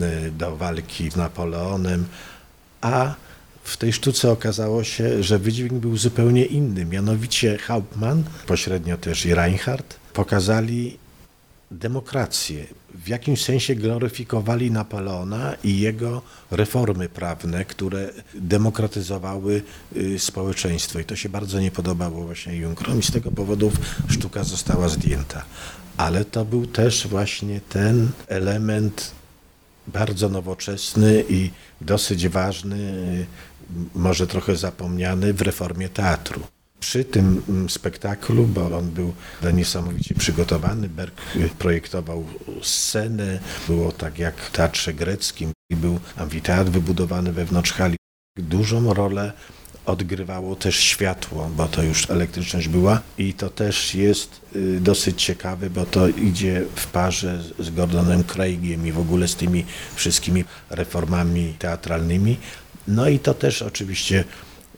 [0.00, 2.04] e, do walki z Napoleonem,
[2.80, 3.14] a
[3.64, 6.84] w tej sztuce okazało się, że wydźwięk był zupełnie inny.
[6.84, 10.98] Mianowicie Hauptmann, pośrednio też i Reinhardt, pokazali
[11.72, 12.66] demokrację.
[12.94, 19.62] W jakimś sensie gloryfikowali Napoleona i jego reformy prawne, które demokratyzowały
[19.96, 20.98] y, społeczeństwo.
[20.98, 23.72] I to się bardzo nie podobało właśnie Junkrom i z tego powodu
[24.08, 25.44] sztuka została zdjęta.
[25.96, 29.10] Ale to był też właśnie ten element
[29.86, 33.26] bardzo nowoczesny i dosyć ważny, y,
[33.94, 36.51] może trochę zapomniany w reformie teatru
[36.82, 39.12] przy tym mm, spektaklu, bo on był
[39.52, 40.88] niesamowicie przygotowany.
[40.88, 41.14] Berg
[41.58, 42.24] projektował
[42.62, 47.96] scenę, było tak jak w teatrze greckim był amfiteatr wybudowany wewnątrz hali.
[48.38, 49.32] Dużą rolę
[49.86, 55.70] odgrywało też światło, bo to już elektryczność była i to też jest y, dosyć ciekawe,
[55.70, 59.64] bo to idzie w parze z Gordonem Craigiem i w ogóle z tymi
[59.94, 62.36] wszystkimi reformami teatralnymi.
[62.88, 64.24] No i to też oczywiście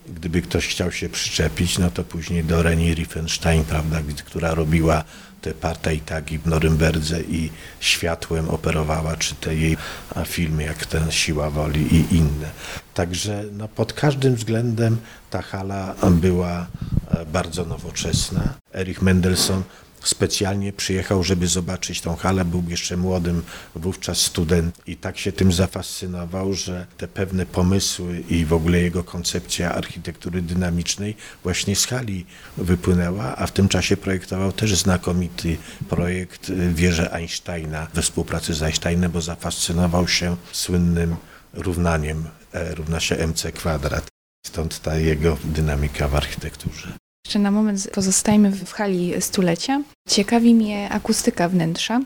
[0.07, 5.03] gdyby ktoś chciał się przyczepić, no to później do Reni Riefenstein, prawda, która robiła
[5.41, 9.77] te partajtagi w Norymberdze i światłem operowała, czy te jej
[10.25, 12.49] filmy, jak ten Siła Woli i inne.
[12.93, 14.97] Także no, pod każdym względem
[15.29, 16.67] ta hala była
[17.11, 18.53] e, bardzo nowoczesna.
[18.73, 19.61] Erich Mendelssohn
[20.07, 22.45] specjalnie przyjechał, żeby zobaczyć tą halę.
[22.45, 23.43] Był jeszcze młodym
[23.75, 29.03] wówczas student i tak się tym zafascynował, że te pewne pomysły i w ogóle jego
[29.03, 32.25] koncepcja architektury dynamicznej właśnie z hali
[32.57, 35.57] wypłynęła, a w tym czasie projektował też znakomity
[35.89, 41.15] projekt y, wieży Einsteina we współpracy z Einsteinem, bo zafascynował się słynnym
[41.53, 44.07] równaniem E równa się mc kwadrat.
[44.47, 47.04] Stąd ta jego dynamika w architekturze.
[47.25, 49.81] Jeszcze na moment pozostajmy w hali stulecia.
[50.09, 52.01] Ciekawi mnie akustyka wnętrza.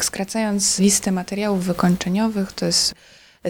[0.00, 2.94] Skracając listę materiałów wykończeniowych, to jest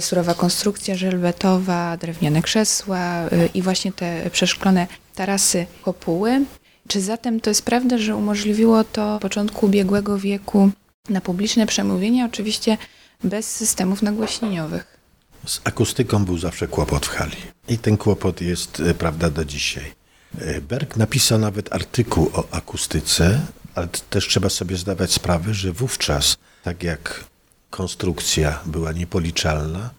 [0.00, 6.44] surowa konstrukcja żelbetowa, drewniane krzesła y, i właśnie te przeszklone tarasy kopuły.
[6.88, 10.70] Czy zatem to jest prawda, że umożliwiło to początku ubiegłego wieku
[11.08, 12.76] na publiczne przemówienia, oczywiście
[13.24, 15.00] bez systemów nagłośnieniowych?
[15.46, 17.36] Z akustyką był zawsze kłopot w hali.
[17.68, 19.99] I ten kłopot jest, e, prawda, do dzisiaj.
[20.38, 23.40] E, Berg napisał nawet artykuł o akustyce,
[23.74, 27.24] ale też trzeba sobie zdawać sprawę, że wówczas, tak jak
[27.70, 29.90] konstrukcja była niepoliczalna,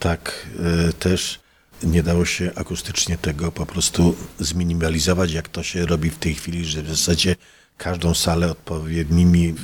[0.00, 0.46] tak
[0.88, 1.40] e, też
[1.82, 6.64] nie dało się akustycznie tego po prostu zminimalizować, jak to się robi w tej chwili,
[6.64, 7.36] że w zasadzie
[7.78, 9.54] każdą salę odpowiednimi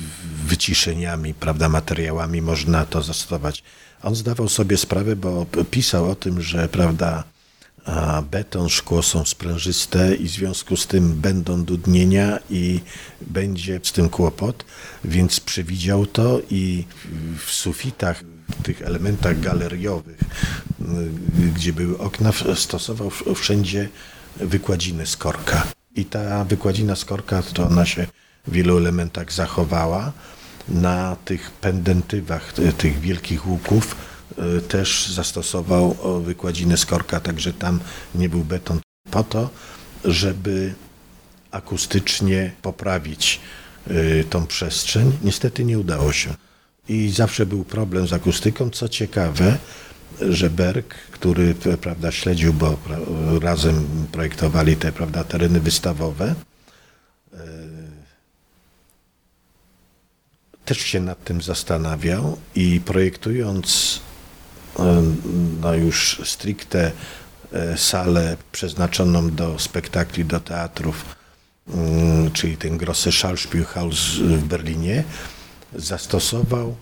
[0.44, 3.62] wyciszeniami, prawda, materiałami można to zastosować.
[4.02, 7.24] On zdawał sobie sprawę, bo pisał o tym, że prawda,
[8.30, 12.80] beton, szkło są sprężyste i w związku z tym będą dudnienia i
[13.20, 14.64] będzie z tym kłopot,
[15.04, 16.84] więc przewidział to i
[17.46, 18.24] w sufitach,
[18.58, 20.20] w tych elementach galeriowych,
[21.56, 23.88] gdzie były okna, stosował wszędzie
[24.36, 25.66] wykładzinę z korka.
[25.94, 28.06] I ta wykładzina z korka, to ona się
[28.46, 30.12] w wielu elementach zachowała
[30.68, 33.96] na tych pendentywach tych wielkich łuków
[34.68, 37.80] też zastosował wykładzinę z korka, także tam
[38.14, 39.50] nie był beton po to,
[40.04, 40.74] żeby
[41.50, 43.40] akustycznie poprawić
[43.86, 45.18] e, tą przestrzeń.
[45.22, 46.34] Niestety nie udało się.
[46.88, 48.70] I zawsze był problem z akustyką.
[48.70, 49.58] Co ciekawe,
[50.20, 52.78] że Berg, który prawda, śledził, bo
[53.40, 56.34] razem projektowali te prawda, tereny wystawowe,
[57.34, 57.38] e,
[60.64, 64.00] też się nad tym zastanawiał i projektując
[65.60, 66.92] no już stricte
[67.52, 71.04] e, salę przeznaczoną do spektakli, do teatrów,
[71.68, 75.04] mm, czyli ten Grosse Schauspielhaus w Berlinie,
[75.74, 76.76] zastosował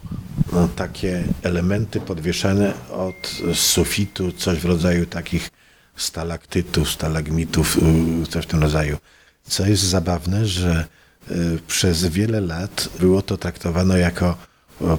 [0.52, 5.50] no, takie elementy podwieszane od sufitu, coś w rodzaju takich
[5.96, 7.78] stalaktytów, stalagmitów,
[8.22, 8.96] y, coś w tym rodzaju.
[9.44, 10.86] Co jest zabawne, że
[11.30, 14.36] Y, przez wiele lat było to traktowane jako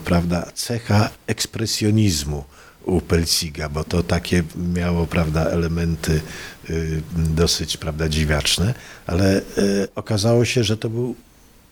[0.06, 2.44] prawda, cecha ekspresjonizmu
[2.86, 6.22] u Pelsiga, bo to takie miało prawda, elementy
[6.70, 8.74] y, dosyć prawda, dziwaczne,
[9.08, 11.16] ale y, okazało się, że to był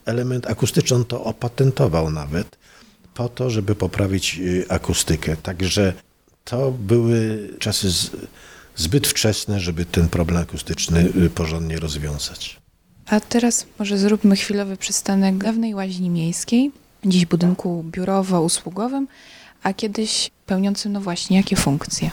[0.06, 2.58] element akustyczny, on to opatentował nawet
[3.14, 5.38] po to, żeby poprawić akustykę.
[5.38, 5.94] Także
[6.44, 7.88] to były czasy
[8.76, 12.60] zbyt wczesne, żeby ten problem akustyczny porządnie rozwiązać.
[13.06, 16.72] A teraz może zróbmy chwilowy przystanek dawnej łaźni miejskiej,
[17.06, 19.08] dziś budynku biurowo-usługowym,
[19.64, 22.12] a kiedyś pełniącym no właśnie jakie funkcje?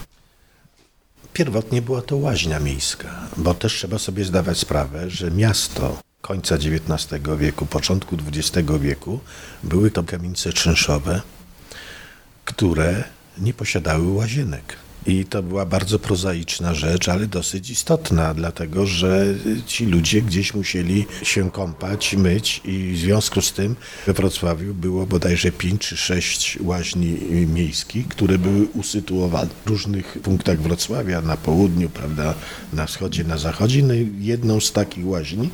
[1.32, 7.22] Pierwotnie była to łaźnia miejska, bo też trzeba sobie zdawać sprawę, że miasto końca XIX
[7.38, 9.20] wieku, początku XX wieku
[9.62, 11.22] były to kamienice czynszowe,
[12.44, 13.04] które
[13.38, 14.76] nie posiadały łazienek.
[15.06, 19.34] I to była bardzo prozaiczna rzecz, ale dosyć istotna, dlatego że
[19.66, 25.06] ci ludzie gdzieś musieli się kąpać, myć i w związku z tym we Wrocławiu było
[25.06, 31.88] bodajże pięć czy sześć łaźni miejskich, które były usytuowane w różnych punktach Wrocławia, na południu,
[31.88, 32.34] prawda,
[32.72, 33.82] na wschodzie, na zachodzie.
[33.82, 35.50] No jedną z takich łaźni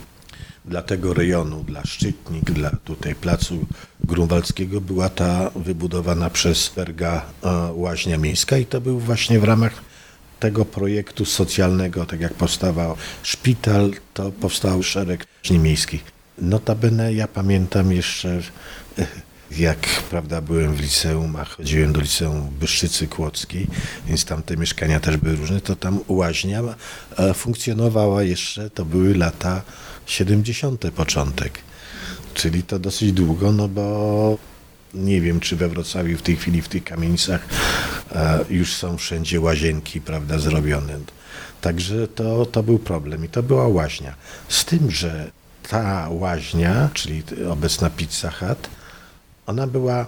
[0.65, 3.67] dla tego rejonu, dla Szczytnik, dla tutaj placu
[4.05, 9.83] Grunwaldzkiego była ta wybudowana przez Berga e, łaźnia miejska i to był właśnie w ramach
[10.41, 16.05] tego projektu socjalnego, tak jak powstawał szpital, to powstał szereg miejskich.
[16.39, 18.41] Notabene ja pamiętam jeszcze
[18.99, 19.07] e,
[19.59, 19.79] jak
[20.11, 23.67] prawda, byłem w liceum, a chodziłem do liceum Byszczycy Kłodzkiej,
[24.07, 26.63] więc tam te mieszkania też były różne, to tam łaźnia
[27.17, 29.63] e, funkcjonowała jeszcze, to były lata
[30.07, 30.91] 70.
[30.91, 31.59] początek.
[32.35, 34.39] Czyli to dosyć długo, no bo
[34.95, 37.47] nie wiem, czy we Wrocławiu w tej chwili w tych kamienicach
[38.13, 40.99] e, już są wszędzie łazienki, prawda, zrobione.
[41.61, 44.15] Także to, to był problem i to była łaźnia.
[44.49, 45.31] Z tym, że
[45.69, 48.69] ta łaźnia, czyli obecna Pizza Hut,
[49.47, 50.07] ona była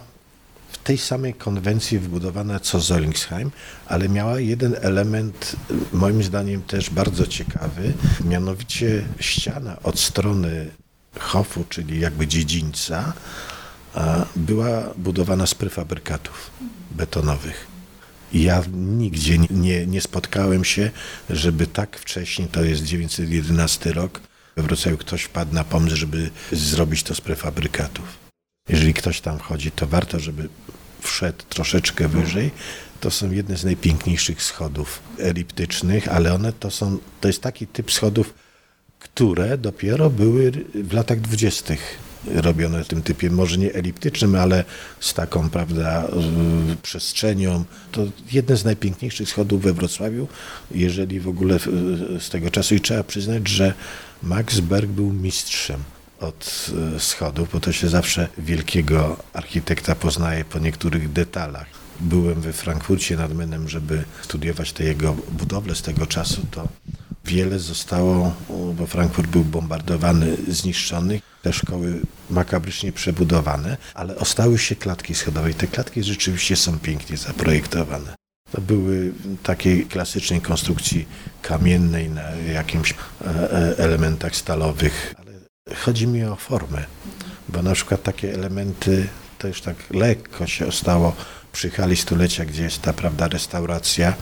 [0.85, 3.51] tej samej konwencji wybudowana co Zollingsheim,
[3.87, 5.57] ale miała jeden element,
[5.93, 7.93] moim zdaniem też bardzo ciekawy,
[8.25, 10.71] mianowicie ściana od strony
[11.19, 13.13] hofu, czyli jakby dziedzińca,
[14.37, 16.51] była budowana z prefabrykatów
[16.91, 17.67] betonowych.
[18.33, 20.91] Ja nigdzie nie, nie spotkałem się,
[21.31, 24.21] żeby tak wcześnie, to jest 911 rok,
[24.57, 28.25] we Wrocławiu ktoś wpadł na pomysł, żeby zrobić to z prefabrykatów.
[28.69, 30.49] Jeżeli ktoś tam wchodzi, to warto, żeby
[31.05, 32.51] wszedł troszeczkę wyżej.
[33.01, 37.93] To są jedne z najpiękniejszych schodów eliptycznych, ale one to są, to jest taki typ
[37.93, 38.35] schodów,
[38.99, 44.65] które dopiero były w latach dwudziestych robione w tym typie, może nie eliptycznym, ale
[45.01, 46.09] z taką, prawda,
[46.83, 47.65] przestrzenią.
[47.93, 50.29] To jedne z najpiękniejszych schodów we Wrocławiu,
[50.71, 51.59] jeżeli w ogóle
[52.21, 52.75] z tego czasu.
[52.75, 53.75] I trzeba przyznać, że
[54.23, 55.85] Max Berg był mistrzem
[56.21, 61.67] od e, schodów, bo to się zawsze wielkiego architekta poznaje po niektórych detalach.
[62.01, 66.69] Byłem we Frankfurcie nad Menem, żeby studiować te jego budowle z tego czasu, to
[67.25, 68.35] wiele zostało,
[68.75, 71.21] bo Frankfurt był bombardowany, zniszczony.
[71.43, 72.01] Te szkoły
[72.31, 78.15] makabrycznie przebudowane, ale ostały się klatki schodowe i te klatki rzeczywiście są pięknie zaprojektowane.
[78.53, 79.13] To były
[79.43, 81.09] takiej klasycznej konstrukcji
[81.43, 82.95] kamiennej na jakimś e,
[83.27, 85.34] e, elementach stalowych, ale
[85.73, 86.85] chodzi mi o formę,
[87.49, 89.09] bo na przykład takie elementy
[89.39, 91.17] to już tak lekko się stało
[91.53, 94.15] przy hali stulecia, gdzie jest ta prawda restauracja,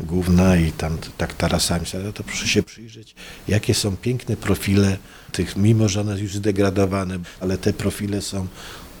[0.00, 3.14] główna i tam tak tarasami, to proszę się przyjrzeć,
[3.48, 4.96] jakie są piękne profile
[5.32, 8.46] tych, mimo że one już zdegradowane, ale te profile są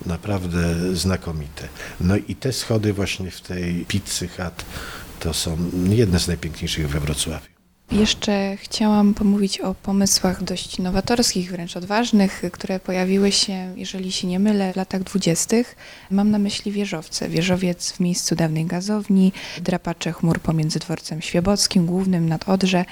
[0.06, 1.68] naprawdę znakomite.
[2.00, 4.64] No i te schody właśnie w tej pizzy chat
[5.20, 7.55] to są jedne z najpiękniejszych we Wrocławiu.
[7.92, 14.38] Jeszcze chciałam pomówić o pomysłach dość nowatorskich, wręcz odważnych, które pojawiły się, jeżeli się nie
[14.38, 15.76] mylę, w latach dwudziestych.
[16.10, 17.28] Mam na myśli wieżowce.
[17.28, 22.84] Wieżowiec w miejscu dawnej gazowni, drapacze chmur pomiędzy dworcem świebockim, głównym nad Odrze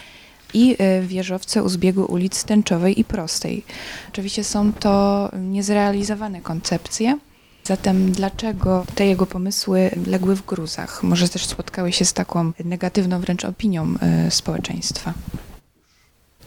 [0.54, 3.64] i e, wieżowce u zbiegu ulic Tęczowej i Prostej.
[4.08, 7.18] Oczywiście są to niezrealizowane koncepcje,
[7.66, 11.02] Zatem dlaczego te jego pomysły legły w gruzach?
[11.02, 15.14] Może też spotkały się z taką negatywną wręcz opinią e, społeczeństwa?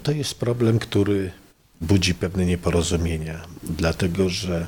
[0.04, 1.32] To jest problem, który
[1.82, 4.68] budzi pewne nieporozumienia, dlatego że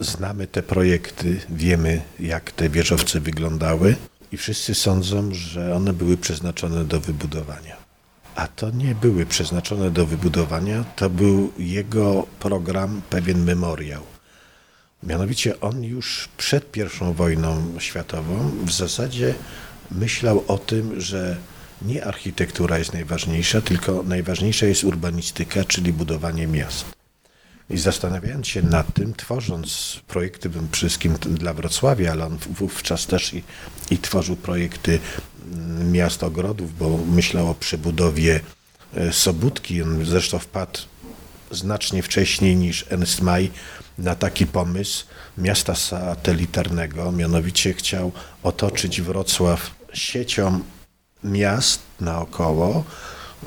[0.00, 3.96] znamy te projekty, wiemy jak te wieżowce wyglądały
[4.32, 7.76] i wszyscy sądzą, że one były przeznaczone do wybudowania.
[8.34, 14.09] A to nie były przeznaczone do wybudowania, to był jego program, pewien memoriał.
[15.02, 19.34] Mianowicie on już przed I wojną światową w zasadzie
[19.90, 21.36] myślał o tym, że
[21.82, 26.84] nie architektura jest najważniejsza, tylko najważniejsza jest urbanistyka, czyli budowanie miast.
[27.70, 33.42] I zastanawiając się nad tym, tworząc projekty wszystkim dla Wrocławia, ale on wówczas też i,
[33.90, 34.98] i tworzył projekty
[35.52, 38.40] mm, miast ogrodów, bo myślał o przebudowie
[38.94, 39.82] e, Sobótki.
[39.82, 40.80] On zresztą wpadł
[41.50, 43.50] znacznie wcześniej niż Ernst May
[43.98, 45.04] na taki pomysł
[45.38, 50.60] miasta satelitarnego, mianowicie chciał otoczyć Wrocław siecią
[51.24, 52.84] miast naokoło,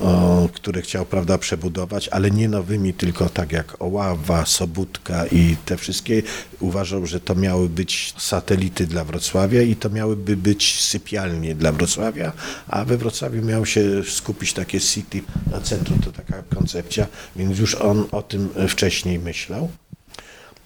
[0.01, 5.77] o, które chciał prawda, przebudować, ale nie nowymi, tylko tak jak Oława, Sobótka i te
[5.77, 6.21] wszystkie.
[6.59, 12.33] Uważał, że to miały być satelity dla Wrocławia i to miałyby być sypialnie dla Wrocławia,
[12.67, 15.21] a we Wrocławiu miało się skupić takie city
[15.63, 19.69] centrum, to taka koncepcja, więc już on o tym wcześniej myślał.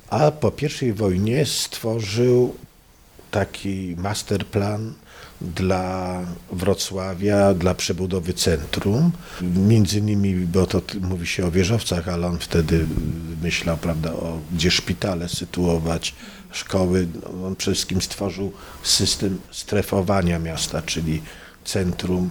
[0.10, 0.52] A po
[0.82, 2.56] I wojnie stworzył
[3.32, 4.94] taki masterplan
[5.42, 6.20] dla
[6.52, 9.12] Wrocławia, dla przebudowy centrum.
[9.42, 12.86] Między innymi, bo to mówi się o wieżowcach, ale on wtedy
[13.42, 16.16] myślał, prawda, o gdzie szpitale sytuować,
[16.52, 17.08] szkoły.
[17.46, 18.52] On przede wszystkim stworzył
[18.84, 21.22] system strefowania miasta, czyli
[21.66, 22.30] centrum,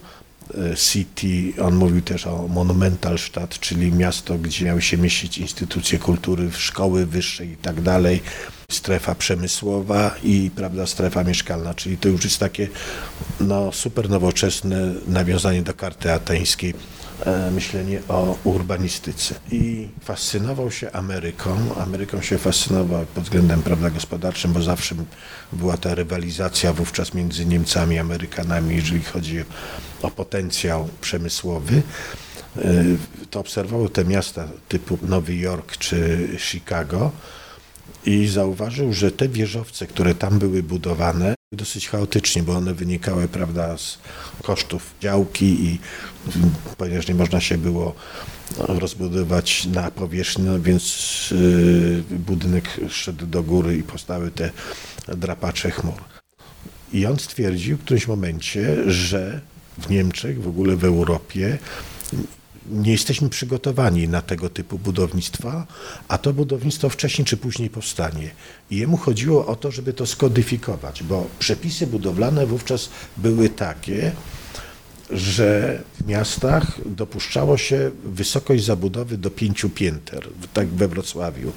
[0.76, 7.06] City, on mówił też o Monumentalstadt, czyli miasto, gdzie miały się mieścić instytucje kultury, szkoły
[7.06, 8.22] wyższe i tak dalej
[8.70, 12.68] strefa przemysłowa i prawda, strefa mieszkalna, czyli to już jest takie
[13.40, 17.05] no, super nowoczesne nawiązanie do karty ateńskiej, e,
[17.50, 19.34] myślenie o urbanistyce.
[19.52, 21.56] I fascynował się Ameryką.
[21.80, 24.94] Ameryką się fascynował pod względem prawda, gospodarczym, bo zawsze
[25.52, 29.44] była ta rywalizacja wówczas między Niemcami i Amerykanami, jeżeli chodzi
[30.02, 31.82] o potencjał przemysłowy
[32.58, 32.84] e,
[33.30, 37.12] to obserwował te miasta typu Nowy Jork czy Chicago,
[38.06, 43.78] i zauważył, że te wieżowce, które tam były budowane, dosyć chaotycznie, bo one wynikały prawda,
[43.78, 43.98] z
[44.42, 45.78] kosztów działki i
[46.78, 47.94] ponieważ nie można się było
[48.58, 50.84] rozbudować na powierzchni, no więc
[52.10, 54.50] yy, budynek szedł do góry i powstały te
[55.08, 56.00] drapacze chmur.
[56.92, 59.40] I on stwierdził w którymś momencie, że
[59.78, 61.58] w Niemczech, w ogóle w Europie
[62.70, 65.66] nie jesteśmy przygotowani na tego typu budownictwa,
[66.08, 68.30] a to budownictwo wcześniej czy później powstanie.
[68.70, 74.12] I jemu chodziło o to, żeby to skodyfikować, bo przepisy budowlane wówczas były takie,
[75.10, 81.52] że w miastach dopuszczało się wysokość zabudowy do pięciu pięter, tak we Wrocławiu.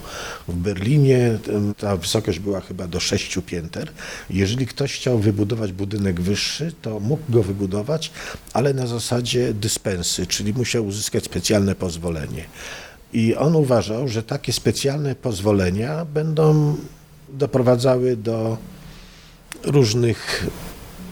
[0.47, 1.37] W Berlinie
[1.77, 3.91] ta wysokość była chyba do sześciu pięter.
[4.29, 8.11] Jeżeli ktoś chciał wybudować budynek wyższy, to mógł go wybudować,
[8.53, 12.43] ale na zasadzie dyspensy, czyli musiał uzyskać specjalne pozwolenie.
[13.13, 16.75] I on uważał, że takie specjalne pozwolenia będą
[17.29, 18.57] doprowadzały do
[19.63, 20.47] różnych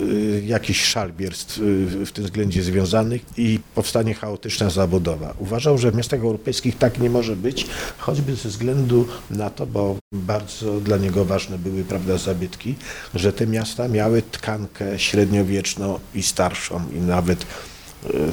[0.02, 5.34] Y, jakiś szalbierstw y, w tym względzie związanych i powstanie chaotyczna zabudowa.
[5.40, 7.68] Uważał, że w miastach europejskich tak nie może być,
[7.98, 12.76] choćby ze względu na to, bo bardzo dla niego ważne były prawda, zabytki,
[13.16, 17.48] że te miasta miały tkankę średniowieczną i starszą i nawet y,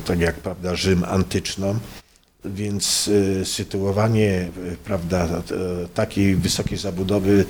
[0.06, 1.78] tak jak prawda, Rzym antyczną,
[2.44, 3.10] więc
[3.44, 4.48] sytuowanie
[4.84, 5.42] prawda,
[5.94, 7.44] takiej wysokiej zabudowy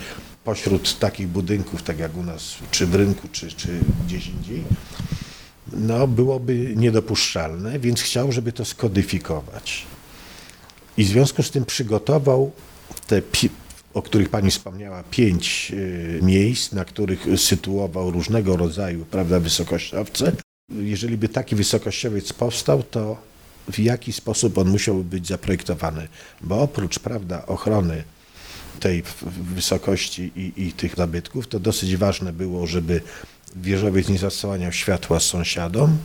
[0.44, 3.68] pośród takich budynków, tak jak u nas, czy w rynku, czy, czy
[4.06, 4.64] gdzieś indziej,
[5.72, 9.86] no byłoby niedopuszczalne, więc chciał, żeby to skodyfikować.
[10.96, 12.52] I w związku z tym przygotował
[13.06, 13.22] te,
[13.94, 20.32] o których Pani wspomniała, pięć y, miejsc, na których sytuował różnego rodzaju prawda, wysokościowce.
[20.70, 23.16] Jeżeli by taki wysokościowiec powstał, to
[23.72, 26.08] w jaki sposób on musiałby być zaprojektowany?
[26.40, 28.04] Bo oprócz prawda, ochrony
[28.80, 29.02] tej
[29.54, 33.00] wysokości i, i tych zabytków, to dosyć ważne było, żeby
[33.56, 35.98] wieżowiec nie zasłaniał światła sąsiadom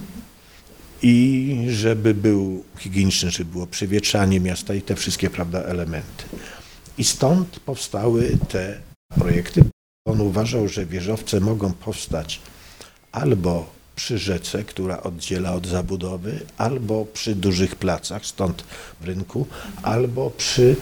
[1.01, 6.23] i żeby był higieniczny, żeby było przewietrzanie miasta i te wszystkie prawda, elementy.
[6.97, 8.81] I stąd powstały te
[9.15, 9.61] projekty.
[10.07, 12.41] On uważał, że wieżowce mogą powstać
[13.11, 18.63] albo przy rzece, która oddziela od zabudowy, albo przy dużych placach, stąd
[19.01, 19.47] w rynku,
[19.83, 20.75] albo przy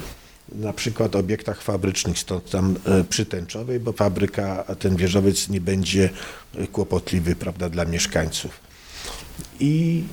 [0.52, 6.10] na przykład obiektach fabrycznych, stąd tam e, przy Tęczowej, bo fabryka, ten wieżowiec nie będzie
[6.56, 8.60] e, kłopotliwy prawda, dla mieszkańców.
[9.60, 10.04] I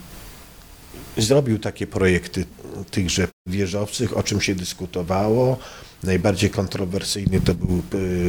[1.17, 2.45] zrobił takie projekty
[2.91, 5.59] tychże wieżowców, o czym się dyskutowało.
[6.03, 7.81] Najbardziej kontrowersyjny to był e,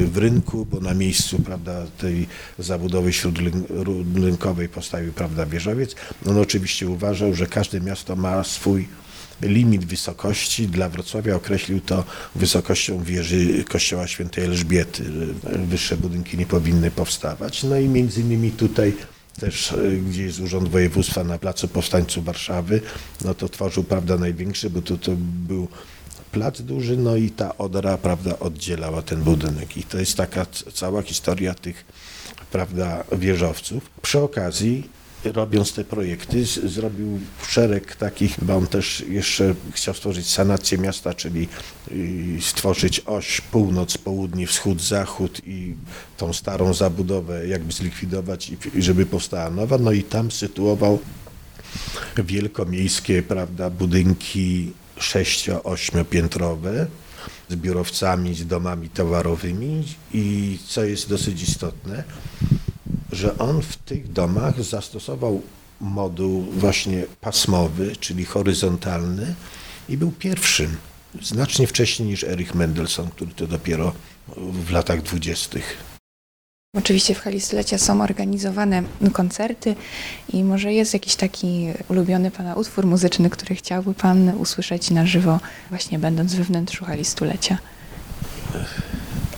[0.06, 2.28] w rynku, bo na miejscu prawda, tej
[2.60, 5.96] zabudowy śródrynkowej postawił prawda, wieżowiec.
[6.26, 8.88] On oczywiście uważał, że każde miasto ma swój
[9.42, 12.04] limit wysokości dla Wrocławia określił to
[12.36, 15.04] wysokością wieży kościoła świętej Elżbiety.
[15.44, 17.64] Wyższe budynki nie powinny powstawać.
[17.64, 18.94] No i między innymi tutaj
[19.40, 22.82] też, e, gdzie jest Urząd Województwa na Placu Powstańców Warszawy,
[23.26, 25.12] no to tworzył, prawda, największy, bo to, to
[25.48, 25.68] był
[26.32, 29.78] plac duży, no i ta odra, prawda, oddzielała ten budynek.
[29.78, 31.86] I to jest taka cała historia tych,
[32.52, 33.90] prawda, wieżowców.
[34.02, 34.90] Przy okazji
[35.32, 41.48] robiąc te projekty, zrobił szereg takich, bo on też jeszcze chciał stworzyć sanację miasta, czyli
[42.42, 45.76] stworzyć oś północ, południe, wschód, zachód i
[46.18, 49.78] tą starą zabudowę jakby zlikwidować i żeby powstała nowa.
[49.78, 51.00] No i tam sytuował
[52.18, 56.88] wielkomiejskie, prawda, budynki sześcio-ośmiopiętrowe
[57.50, 62.04] z biurowcami, z domami towarowymi i co jest dosyć istotne,
[63.16, 65.42] że on w tych domach zastosował
[65.82, 69.36] moduł właśnie pasmowy, czyli horyzontalny
[69.90, 70.78] i był pierwszym,
[71.22, 73.94] znacznie wcześniej niż Erich Mendelssohn, który to dopiero
[74.38, 75.78] w latach dwudziestych.
[76.78, 79.76] Oczywiście w hali stulecia są organizowane koncerty
[80.34, 85.40] i może jest jakiś taki ulubiony Pana utwór muzyczny, który chciałby Pan usłyszeć na żywo,
[85.70, 87.58] właśnie będąc we wnętrzu hali stulecia?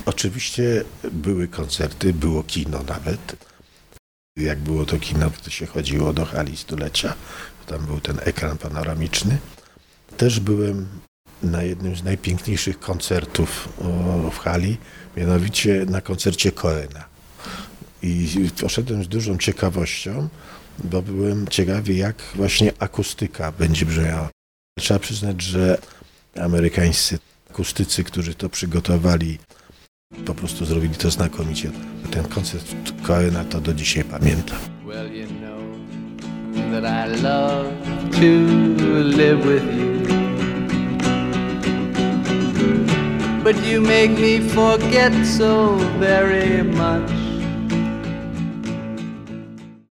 [0.06, 3.48] Oczywiście były koncerty, było kino nawet.
[4.38, 7.14] Jak było to kino, to się chodziło do hali stulecia.
[7.66, 9.38] Tam był ten ekran panoramiczny.
[10.18, 10.88] Też byłem
[11.44, 13.70] na jednym z najpiękniejszych koncertów
[14.32, 14.78] w hali,
[15.18, 17.06] mianowicie na koncercie Koena.
[18.02, 20.30] I poszedłem z dużą ciekawością,
[20.84, 24.30] bo byłem ciekawy, jak właśnie akustyka będzie brzmiała.
[24.80, 25.78] Trzeba przyznać, że
[26.36, 27.20] amerykańscy
[27.58, 29.40] akustycy, którzy to przygotowali,
[30.28, 31.72] po prostu zrobili to znakomicie.
[32.12, 34.58] Ten koncert Coena to do dzisiaj pamiętam.
[34.86, 35.62] Well, you know
[36.72, 37.66] that I love
[38.12, 38.28] to
[39.04, 39.98] live with you.
[43.44, 47.27] But you make me forget so very much.